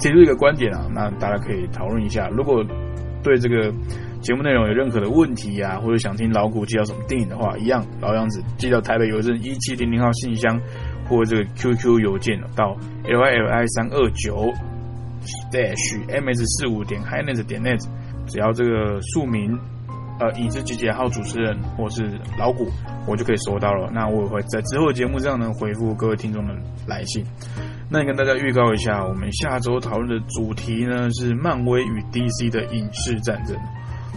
[0.01, 2.29] 提出一个观点啊，那大家可以讨论一下。
[2.29, 2.65] 如果
[3.23, 3.73] 对这个。
[4.25, 10.59] 节目内容有任何的问题呀，或者想听老古介绍什么电影的话，一样老样子，寄到台北邮政一七零零号信箱，
[11.07, 14.51] 或这个 QQ 邮件到 l i l i 三二九
[15.53, 17.79] dash m s 四五点 hinet 点 net，
[18.27, 19.59] 只要这个署名
[20.19, 22.67] 呃影视集结号主持人或是老古，
[23.07, 23.91] 我就可以收到了。
[23.93, 26.55] 那我也会在之后的节目上呢回复各位听众的
[26.87, 27.23] 来信。
[27.91, 33.55] 那也跟大家预告一下，我们下周讨论的主题呢是漫威与 DC 的影视战争。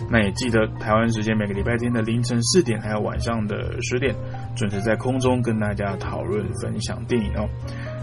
[0.09, 4.15] 那也记得台湾时间每个礼拜天的凌晨四点，还有晚上的十点，
[4.55, 7.47] 准时在空中跟大家讨论分享电影哦。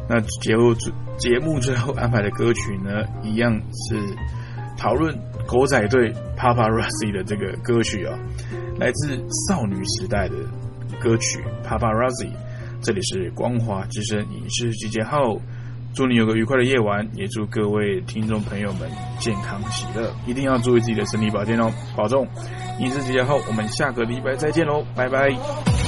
[0.09, 0.75] 那节目
[1.17, 3.97] 节目最后安排的歌曲呢，一样是
[4.77, 8.19] 讨论狗仔队 Paparazzi 的这个歌曲啊，
[8.79, 9.17] 来自
[9.49, 10.35] 少女时代的
[11.01, 12.31] 歌曲 Paparazzi。
[12.83, 15.39] 这里是光华之声影视集结号。
[15.95, 18.91] 祝你有个愉快的夜晚，也祝各位听众朋友们
[19.21, 22.27] 健康喜乐，一定要注意自己的身体保健哦，保重！
[22.81, 25.84] 影视节后，我们下个礼拜再见喽，拜拜。